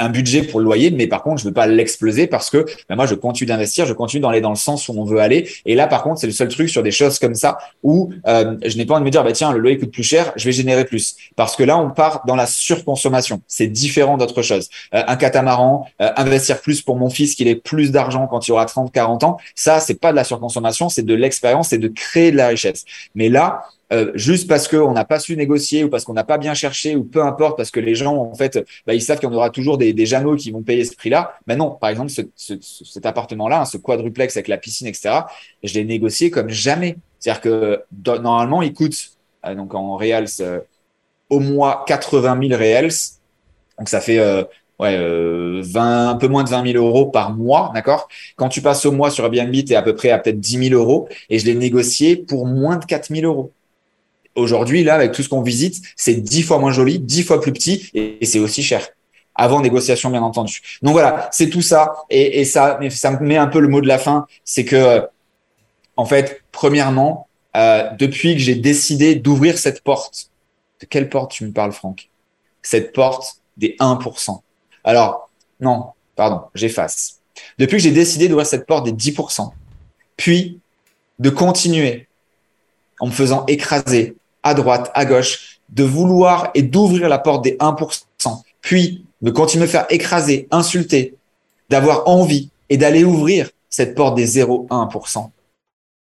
un 0.00 0.08
budget 0.08 0.42
pour 0.42 0.60
le 0.60 0.64
loyer, 0.64 0.90
mais 0.90 1.06
par 1.06 1.22
contre, 1.22 1.40
je 1.40 1.44
veux 1.44 1.52
pas 1.52 1.66
l'exploser 1.66 2.26
parce 2.26 2.50
que 2.50 2.64
ben 2.88 2.96
moi, 2.96 3.06
je 3.06 3.14
continue 3.14 3.46
d'investir, 3.46 3.86
je 3.86 3.92
continue 3.92 4.22
d'aller 4.22 4.40
dans 4.40 4.50
le 4.50 4.56
sens 4.56 4.88
où 4.88 4.94
on 4.96 5.04
veut 5.04 5.18
aller. 5.18 5.48
Et 5.66 5.74
là, 5.74 5.86
par 5.86 6.02
contre, 6.02 6.20
c'est 6.20 6.26
le 6.26 6.32
seul 6.32 6.48
truc 6.48 6.68
sur 6.68 6.82
des 6.82 6.90
choses 6.90 7.18
comme 7.18 7.34
ça 7.34 7.58
où 7.82 8.10
euh, 8.26 8.56
je 8.64 8.76
n'ai 8.76 8.86
pas 8.86 8.94
envie 8.94 9.02
de 9.02 9.06
me 9.06 9.10
dire, 9.10 9.22
bah, 9.22 9.32
tiens, 9.32 9.52
le 9.52 9.58
loyer 9.58 9.78
coûte 9.78 9.92
plus 9.92 10.02
cher, 10.02 10.32
je 10.36 10.44
vais 10.46 10.52
générer 10.52 10.84
plus. 10.84 11.16
Parce 11.36 11.54
que 11.54 11.62
là, 11.62 11.78
on 11.78 11.90
part 11.90 12.22
dans 12.26 12.36
la 12.36 12.46
surconsommation. 12.46 13.42
C'est 13.46 13.66
différent 13.66 14.16
d'autre 14.16 14.42
chose. 14.42 14.68
Euh, 14.94 15.02
un 15.06 15.16
catamaran, 15.16 15.86
euh, 16.00 16.10
investir 16.16 16.60
plus 16.60 16.80
pour 16.80 16.96
mon 16.96 17.10
fils 17.10 17.34
qu'il 17.34 17.46
ait 17.48 17.54
plus 17.54 17.90
d'argent 17.92 18.26
quand 18.26 18.48
il 18.48 18.52
aura 18.52 18.64
30, 18.64 18.90
40 18.92 19.24
ans, 19.24 19.36
ça, 19.54 19.80
c'est 19.80 20.00
pas 20.00 20.12
de 20.12 20.16
la 20.16 20.24
surconsommation, 20.24 20.88
c'est 20.88 21.04
de 21.04 21.14
l'expérience, 21.14 21.68
c'est 21.68 21.78
de 21.78 21.88
créer 21.88 22.32
de 22.32 22.36
la 22.36 22.48
richesse. 22.48 22.84
Mais 23.14 23.28
là, 23.28 23.64
euh, 23.92 24.12
juste 24.14 24.48
parce 24.48 24.68
qu'on 24.68 24.92
n'a 24.92 25.04
pas 25.04 25.18
su 25.18 25.36
négocier 25.36 25.82
ou 25.82 25.88
parce 25.88 26.04
qu'on 26.04 26.12
n'a 26.12 26.22
pas 26.22 26.38
bien 26.38 26.54
cherché 26.54 26.94
ou 26.94 27.02
peu 27.02 27.24
importe 27.24 27.56
parce 27.56 27.72
que 27.72 27.80
les 27.80 27.96
gens 27.96 28.16
en 28.16 28.34
fait 28.34 28.64
bah, 28.86 28.94
ils 28.94 29.02
savent 29.02 29.18
qu'il 29.18 29.28
y 29.28 29.32
en 29.32 29.34
aura 29.34 29.50
toujours 29.50 29.78
des, 29.78 29.92
des 29.92 30.06
qui 30.38 30.50
vont 30.52 30.62
payer 30.62 30.84
ce 30.84 30.94
prix-là. 30.94 31.34
Mais 31.46 31.56
non, 31.56 31.72
par 31.72 31.90
exemple 31.90 32.10
ce, 32.10 32.22
ce, 32.36 32.54
cet 32.60 33.04
appartement-là, 33.04 33.62
hein, 33.62 33.64
ce 33.64 33.78
quadruplex 33.78 34.36
avec 34.36 34.46
la 34.46 34.58
piscine, 34.58 34.86
etc. 34.86 35.10
Je 35.64 35.74
l'ai 35.74 35.84
négocié 35.84 36.30
comme 36.30 36.50
jamais. 36.50 36.98
C'est-à-dire 37.18 37.40
que 37.40 37.82
normalement 38.20 38.62
il 38.62 38.72
coûte 38.72 38.96
euh, 39.44 39.54
donc 39.56 39.74
en 39.74 39.96
réels 39.96 40.26
euh, 40.40 40.60
au 41.28 41.40
mois 41.40 41.84
80 41.88 42.48
000 42.48 42.58
réels. 42.58 42.90
Donc 43.76 43.88
ça 43.88 44.00
fait 44.00 44.20
ouais, 44.78 45.62
20, 45.62 46.10
un 46.10 46.14
peu 46.14 46.28
moins 46.28 46.44
de 46.44 46.50
20 46.50 46.72
000 46.72 46.84
euros 46.84 47.06
par 47.06 47.32
mois, 47.34 47.72
d'accord? 47.74 48.08
Quand 48.36 48.48
tu 48.48 48.62
passes 48.62 48.84
au 48.86 48.92
mois 48.92 49.10
sur 49.10 49.24
Airbnb, 49.24 49.52
tu 49.52 49.72
es 49.72 49.74
à 49.74 49.82
peu 49.82 49.94
près 49.94 50.10
à 50.10 50.18
peut-être 50.18 50.38
10 50.38 50.68
000 50.68 50.80
euros 50.80 51.08
et 51.28 51.38
je 51.38 51.46
l'ai 51.46 51.54
négocié 51.54 52.16
pour 52.16 52.46
moins 52.46 52.76
de 52.76 52.84
4 52.84 53.12
000 53.12 53.26
euros. 53.26 53.52
Aujourd'hui, 54.40 54.82
là, 54.82 54.94
avec 54.94 55.12
tout 55.12 55.22
ce 55.22 55.28
qu'on 55.28 55.42
visite, 55.42 55.82
c'est 55.96 56.14
dix 56.14 56.42
fois 56.42 56.58
moins 56.58 56.72
joli, 56.72 56.98
dix 56.98 57.22
fois 57.22 57.40
plus 57.40 57.52
petit 57.52 57.90
et, 57.94 58.24
c'est 58.24 58.38
aussi 58.38 58.62
cher. 58.62 58.88
Avant 59.34 59.60
négociation, 59.60 60.10
bien 60.10 60.22
entendu. 60.22 60.60
Donc 60.82 60.92
voilà, 60.92 61.28
c'est 61.30 61.50
tout 61.50 61.62
ça. 61.62 61.94
Et, 62.08 62.44
ça, 62.44 62.80
ça 62.90 63.10
me 63.12 63.26
met 63.26 63.36
un 63.36 63.46
peu 63.46 63.60
le 63.60 63.68
mot 63.68 63.80
de 63.80 63.86
la 63.86 63.98
fin. 63.98 64.26
C'est 64.44 64.64
que, 64.64 65.06
en 65.96 66.06
fait, 66.06 66.42
premièrement, 66.52 67.28
euh, 67.56 67.90
depuis 67.98 68.34
que 68.34 68.40
j'ai 68.40 68.54
décidé 68.54 69.14
d'ouvrir 69.14 69.58
cette 69.58 69.82
porte, 69.82 70.30
de 70.80 70.86
quelle 70.86 71.08
porte 71.08 71.32
tu 71.32 71.44
me 71.44 71.52
parles, 71.52 71.72
Franck? 71.72 72.08
Cette 72.62 72.92
porte 72.94 73.40
des 73.56 73.76
1%. 73.78 74.40
Alors, 74.84 75.30
non, 75.60 75.90
pardon, 76.16 76.42
j'efface. 76.54 77.20
Depuis 77.58 77.76
que 77.76 77.82
j'ai 77.82 77.92
décidé 77.92 78.28
d'ouvrir 78.28 78.46
cette 78.46 78.66
porte 78.66 78.84
des 78.84 78.92
10%, 78.92 79.50
puis 80.16 80.60
de 81.18 81.28
continuer 81.28 82.08
en 83.00 83.06
me 83.06 83.12
faisant 83.12 83.44
écraser 83.46 84.16
à 84.42 84.54
droite, 84.54 84.90
à 84.94 85.04
gauche, 85.04 85.60
de 85.68 85.84
vouloir 85.84 86.50
et 86.54 86.62
d'ouvrir 86.62 87.08
la 87.08 87.18
porte 87.18 87.44
des 87.44 87.56
1%, 87.56 88.42
puis 88.60 89.04
de 89.22 89.30
continuer 89.30 89.64
à 89.64 89.68
faire 89.68 89.86
écraser, 89.90 90.48
insulter, 90.50 91.14
d'avoir 91.68 92.08
envie 92.08 92.50
et 92.68 92.76
d'aller 92.76 93.04
ouvrir 93.04 93.50
cette 93.68 93.94
porte 93.94 94.16
des 94.16 94.26
0,1%, 94.26 95.30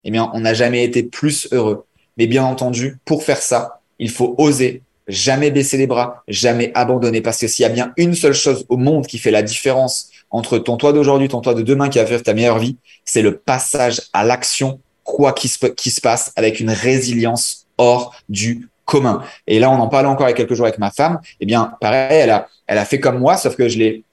eh 0.03 0.11
bien, 0.11 0.31
on 0.33 0.39
n'a 0.39 0.53
jamais 0.53 0.83
été 0.83 1.03
plus 1.03 1.47
heureux. 1.51 1.85
Mais 2.17 2.27
bien 2.27 2.45
entendu, 2.45 2.97
pour 3.05 3.23
faire 3.23 3.41
ça, 3.41 3.81
il 3.99 4.09
faut 4.09 4.35
oser, 4.37 4.81
jamais 5.07 5.51
baisser 5.51 5.77
les 5.77 5.87
bras, 5.87 6.23
jamais 6.27 6.71
abandonner. 6.75 7.21
Parce 7.21 7.39
que 7.39 7.47
s'il 7.47 7.63
y 7.63 7.65
a 7.65 7.69
bien 7.69 7.93
une 7.97 8.15
seule 8.15 8.33
chose 8.33 8.65
au 8.69 8.77
monde 8.77 9.05
qui 9.05 9.17
fait 9.17 9.31
la 9.31 9.43
différence 9.43 10.09
entre 10.29 10.57
ton 10.57 10.77
toi 10.77 10.93
d'aujourd'hui, 10.93 11.27
ton 11.27 11.41
toi 11.41 11.53
de 11.53 11.61
demain 11.61 11.89
qui 11.89 11.99
va 11.99 12.05
faire 12.05 12.23
ta 12.23 12.33
meilleure 12.33 12.59
vie, 12.59 12.77
c'est 13.05 13.21
le 13.21 13.37
passage 13.37 14.01
à 14.13 14.23
l'action, 14.23 14.79
quoi 15.03 15.33
qu'il 15.33 15.49
se, 15.49 15.57
se 15.59 16.01
passe, 16.01 16.31
avec 16.35 16.59
une 16.59 16.71
résilience 16.71 17.66
hors 17.77 18.15
du 18.29 18.69
commun. 18.85 19.21
Et 19.47 19.59
là, 19.59 19.69
on 19.69 19.75
en 19.75 19.87
parlait 19.87 20.07
encore 20.07 20.27
il 20.27 20.31
y 20.31 20.33
a 20.33 20.35
quelques 20.35 20.53
jours 20.53 20.65
avec 20.65 20.79
ma 20.79 20.91
femme. 20.91 21.19
Eh 21.39 21.45
bien, 21.45 21.73
pareil, 21.81 22.19
elle 22.19 22.29
a, 22.29 22.47
elle 22.67 22.77
a 22.77 22.85
fait 22.85 22.99
comme 22.99 23.19
moi, 23.19 23.37
sauf 23.37 23.55
que 23.55 23.67
je 23.67 23.77
l'ai 23.77 24.03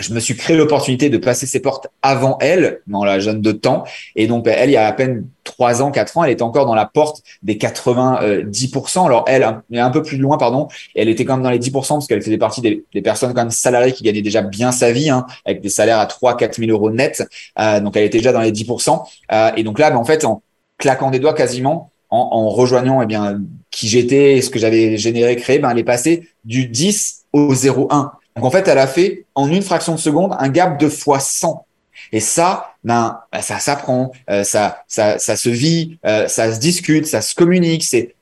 je 0.00 0.14
me 0.14 0.20
suis 0.20 0.36
créé 0.36 0.56
l'opportunité 0.56 1.10
de 1.10 1.18
passer 1.18 1.46
ses 1.46 1.60
portes 1.60 1.88
avant 2.02 2.38
elle, 2.40 2.80
dans 2.86 3.04
la 3.04 3.20
jeune 3.20 3.40
de 3.40 3.52
temps. 3.52 3.84
Et 4.16 4.26
donc, 4.26 4.46
elle, 4.46 4.70
il 4.70 4.72
y 4.72 4.76
a 4.76 4.86
à 4.86 4.92
peine 4.92 5.26
trois 5.44 5.82
ans, 5.82 5.90
quatre 5.90 6.16
ans, 6.16 6.24
elle 6.24 6.30
était 6.30 6.42
encore 6.42 6.66
dans 6.66 6.74
la 6.74 6.86
porte 6.86 7.22
des 7.42 7.56
90%. 7.56 9.06
Alors, 9.06 9.24
elle, 9.26 9.42
est 9.72 9.78
un 9.78 9.90
peu 9.90 10.02
plus 10.02 10.16
loin, 10.16 10.38
pardon. 10.38 10.68
elle 10.94 11.08
était 11.08 11.24
quand 11.24 11.34
même 11.36 11.44
dans 11.44 11.50
les 11.50 11.58
10% 11.58 11.72
parce 11.72 12.06
qu'elle 12.06 12.22
faisait 12.22 12.38
partie 12.38 12.62
des, 12.62 13.02
personnes 13.02 13.34
quand 13.34 13.42
même 13.42 13.50
salariées 13.50 13.92
qui 13.92 14.02
gagnaient 14.02 14.22
déjà 14.22 14.42
bien 14.42 14.72
sa 14.72 14.90
vie, 14.90 15.10
hein, 15.10 15.26
avec 15.44 15.60
des 15.60 15.68
salaires 15.68 15.98
à 15.98 16.06
3 16.06 16.36
4 16.36 16.56
000 16.56 16.70
euros 16.70 16.90
net. 16.90 17.22
Euh, 17.58 17.80
donc, 17.80 17.96
elle 17.96 18.04
était 18.04 18.18
déjà 18.18 18.32
dans 18.32 18.40
les 18.40 18.52
10%. 18.52 19.04
Euh, 19.32 19.50
et 19.56 19.62
donc 19.62 19.78
là, 19.78 19.90
ben, 19.90 19.96
en 19.96 20.04
fait, 20.04 20.24
en 20.24 20.42
claquant 20.78 21.10
des 21.10 21.18
doigts 21.18 21.34
quasiment, 21.34 21.89
en, 22.10 22.28
en 22.32 22.48
rejoignant 22.48 23.02
eh 23.02 23.06
bien 23.06 23.40
qui 23.70 23.88
j'étais, 23.88 24.40
ce 24.40 24.50
que 24.50 24.58
j'avais 24.58 24.96
généré, 24.96 25.36
créé, 25.36 25.58
ben 25.58 25.70
elle 25.70 25.78
est 25.78 25.84
passée 25.84 26.28
du 26.44 26.66
10 26.66 27.24
au 27.32 27.54
0,1. 27.54 28.10
Donc 28.36 28.44
en 28.44 28.50
fait, 28.50 28.66
elle 28.68 28.78
a 28.78 28.86
fait 28.86 29.26
en 29.34 29.48
une 29.48 29.62
fraction 29.62 29.94
de 29.94 30.00
seconde 30.00 30.34
un 30.38 30.48
gap 30.48 30.78
de 30.78 30.88
fois 30.88 31.20
100. 31.20 31.66
Et 32.12 32.20
ça, 32.20 32.74
ben, 32.82 33.20
ben 33.32 33.42
ça 33.42 33.58
s'apprend, 33.58 34.12
euh, 34.30 34.42
ça, 34.42 34.84
ça, 34.88 35.18
ça 35.18 35.36
se 35.36 35.48
vit, 35.48 35.98
euh, 36.06 36.26
ça 36.28 36.52
se 36.52 36.58
discute, 36.58 37.06
ça 37.06 37.20
se 37.20 37.34
communique. 37.34 37.84
C'est 37.84 38.14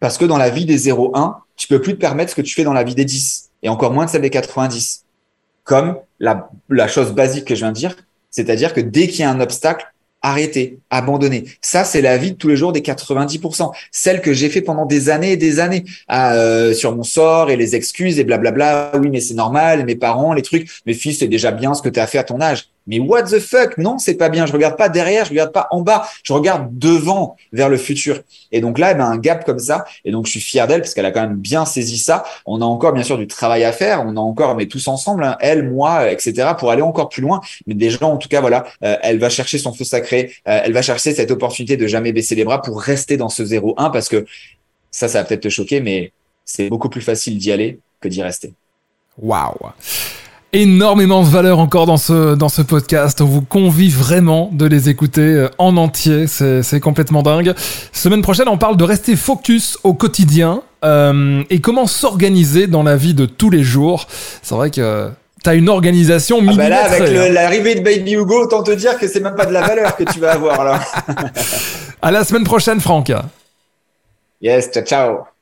parce 0.00 0.18
que 0.18 0.24
dans 0.24 0.38
la 0.38 0.50
vie 0.50 0.64
des 0.64 0.88
0-1, 0.88 1.36
tu 1.56 1.68
peux 1.68 1.80
plus 1.80 1.94
te 1.94 2.00
permettre 2.00 2.30
ce 2.30 2.36
que 2.36 2.42
tu 2.42 2.54
fais 2.54 2.64
dans 2.64 2.72
la 2.72 2.84
vie 2.84 2.94
des 2.94 3.04
10 3.04 3.50
et 3.62 3.68
encore 3.68 3.92
moins 3.92 4.06
de 4.06 4.10
celle 4.10 4.22
des 4.22 4.30
90. 4.30 5.04
Comme 5.64 5.98
la, 6.20 6.48
la 6.68 6.88
chose 6.88 7.12
basique 7.12 7.44
que 7.44 7.54
je 7.54 7.60
viens 7.60 7.72
de 7.72 7.76
dire, 7.76 7.96
c'est-à-dire 8.30 8.74
que 8.74 8.80
dès 8.80 9.08
qu'il 9.08 9.20
y 9.20 9.24
a 9.24 9.30
un 9.30 9.40
obstacle, 9.40 9.92
arrêter, 10.26 10.78
abandonner. 10.90 11.44
Ça, 11.60 11.84
c'est 11.84 12.02
la 12.02 12.16
vie 12.16 12.32
de 12.32 12.36
tous 12.36 12.48
les 12.48 12.56
jours 12.56 12.72
des 12.72 12.80
90%. 12.80 13.70
Celle 13.92 14.20
que 14.20 14.32
j'ai 14.32 14.48
fait 14.48 14.60
pendant 14.60 14.84
des 14.84 15.08
années 15.08 15.32
et 15.32 15.36
des 15.36 15.60
années 15.60 15.84
ah, 16.08 16.34
euh, 16.34 16.74
sur 16.74 16.94
mon 16.96 17.04
sort 17.04 17.48
et 17.50 17.56
les 17.56 17.76
excuses 17.76 18.18
et 18.18 18.24
blablabla. 18.24 18.92
Oui, 18.98 19.08
mais 19.08 19.20
c'est 19.20 19.34
normal, 19.34 19.84
mes 19.84 19.94
parents, 19.94 20.32
les 20.32 20.42
trucs. 20.42 20.68
Mes 20.84 20.94
fils, 20.94 21.20
c'est 21.20 21.28
déjà 21.28 21.52
bien 21.52 21.74
ce 21.74 21.82
que 21.82 21.88
tu 21.88 22.00
as 22.00 22.08
fait 22.08 22.18
à 22.18 22.24
ton 22.24 22.40
âge. 22.40 22.68
Mais 22.86 22.98
what 22.98 23.24
the 23.24 23.38
fuck? 23.38 23.78
Non, 23.78 23.98
c'est 23.98 24.14
pas 24.14 24.28
bien. 24.28 24.46
Je 24.46 24.52
regarde 24.52 24.76
pas 24.76 24.88
derrière, 24.88 25.24
je 25.24 25.30
regarde 25.30 25.52
pas 25.52 25.68
en 25.70 25.80
bas, 25.82 26.08
je 26.22 26.32
regarde 26.32 26.68
devant 26.78 27.36
vers 27.52 27.68
le 27.68 27.76
futur. 27.76 28.20
Et 28.52 28.60
donc 28.60 28.78
là, 28.78 28.92
elle 28.92 29.00
a 29.00 29.06
un 29.06 29.18
gap 29.18 29.44
comme 29.44 29.58
ça. 29.58 29.84
Et 30.04 30.10
donc 30.10 30.26
je 30.26 30.32
suis 30.32 30.40
fier 30.40 30.66
d'elle 30.66 30.80
parce 30.80 30.94
qu'elle 30.94 31.06
a 31.06 31.10
quand 31.10 31.22
même 31.22 31.36
bien 31.36 31.64
saisi 31.64 31.98
ça. 31.98 32.24
On 32.46 32.60
a 32.60 32.64
encore 32.64 32.92
bien 32.92 33.02
sûr 33.02 33.18
du 33.18 33.26
travail 33.26 33.64
à 33.64 33.72
faire. 33.72 34.02
On 34.06 34.16
a 34.16 34.20
encore, 34.20 34.54
mais 34.54 34.66
tous 34.66 34.86
ensemble, 34.88 35.24
hein, 35.24 35.36
elle, 35.40 35.68
moi, 35.68 36.10
etc., 36.10 36.50
pour 36.58 36.70
aller 36.70 36.82
encore 36.82 37.08
plus 37.08 37.22
loin. 37.22 37.40
Mais 37.66 37.74
déjà, 37.74 38.06
en 38.06 38.16
tout 38.16 38.28
cas, 38.28 38.40
voilà, 38.40 38.66
euh, 38.82 38.96
elle 39.02 39.18
va 39.18 39.30
chercher 39.30 39.58
son 39.58 39.72
feu 39.72 39.84
sacré. 39.84 40.32
Euh, 40.48 40.60
elle 40.64 40.72
va 40.72 40.82
chercher 40.82 41.14
cette 41.14 41.30
opportunité 41.30 41.76
de 41.76 41.86
jamais 41.86 42.12
baisser 42.12 42.34
les 42.34 42.44
bras 42.44 42.62
pour 42.62 42.80
rester 42.80 43.16
dans 43.16 43.28
ce 43.28 43.42
0-1 43.42 43.92
parce 43.92 44.08
que 44.08 44.26
ça, 44.90 45.08
ça 45.08 45.20
va 45.20 45.24
peut-être 45.24 45.42
te 45.42 45.48
choquer, 45.48 45.80
mais 45.80 46.12
c'est 46.44 46.68
beaucoup 46.68 46.88
plus 46.88 47.02
facile 47.02 47.38
d'y 47.38 47.52
aller 47.52 47.80
que 48.00 48.08
d'y 48.08 48.22
rester. 48.22 48.54
Waouh 49.18 49.72
énormément 50.52 51.22
de 51.22 51.28
valeur 51.28 51.58
encore 51.58 51.86
dans 51.86 51.96
ce, 51.96 52.34
dans 52.34 52.48
ce 52.48 52.62
podcast. 52.62 53.20
On 53.20 53.26
vous 53.26 53.42
convie 53.42 53.90
vraiment 53.90 54.50
de 54.52 54.66
les 54.66 54.88
écouter 54.88 55.20
euh, 55.20 55.48
en 55.58 55.76
entier. 55.76 56.26
C'est 56.26 56.80
complètement 56.80 57.22
dingue. 57.22 57.54
Semaine 57.92 58.22
prochaine, 58.22 58.48
on 58.48 58.58
parle 58.58 58.76
de 58.76 58.84
rester 58.84 59.16
focus 59.16 59.78
au 59.84 59.94
quotidien 59.94 60.62
euh, 60.84 61.42
et 61.50 61.60
comment 61.60 61.86
s'organiser 61.86 62.66
dans 62.66 62.82
la 62.82 62.96
vie 62.96 63.14
de 63.14 63.26
tous 63.26 63.50
les 63.50 63.62
jours. 63.62 64.06
C'est 64.42 64.54
vrai 64.54 64.70
que 64.70 65.10
tu 65.42 65.50
as 65.50 65.54
une 65.54 65.68
organisation 65.68 66.38
ah 66.48 66.52
bah 66.56 66.68
là, 66.68 66.84
avec 66.86 67.02
hein. 67.02 67.28
l'arrivée 67.30 67.74
de 67.74 67.80
Baby 67.80 68.14
Hugo, 68.14 68.44
autant 68.44 68.62
te 68.62 68.72
dire 68.72 68.98
que 68.98 69.06
c'est 69.08 69.20
même 69.20 69.34
pas 69.34 69.46
de 69.46 69.52
la 69.52 69.62
valeur 69.66 69.96
que 69.96 70.04
tu 70.04 70.20
vas 70.20 70.32
avoir 70.32 70.64
là. 70.64 70.80
à 72.02 72.10
la 72.10 72.24
semaine 72.24 72.44
prochaine, 72.44 72.80
Franck. 72.80 73.12
Yes, 74.40 74.70
ciao, 74.70 74.84
ciao. 74.84 75.35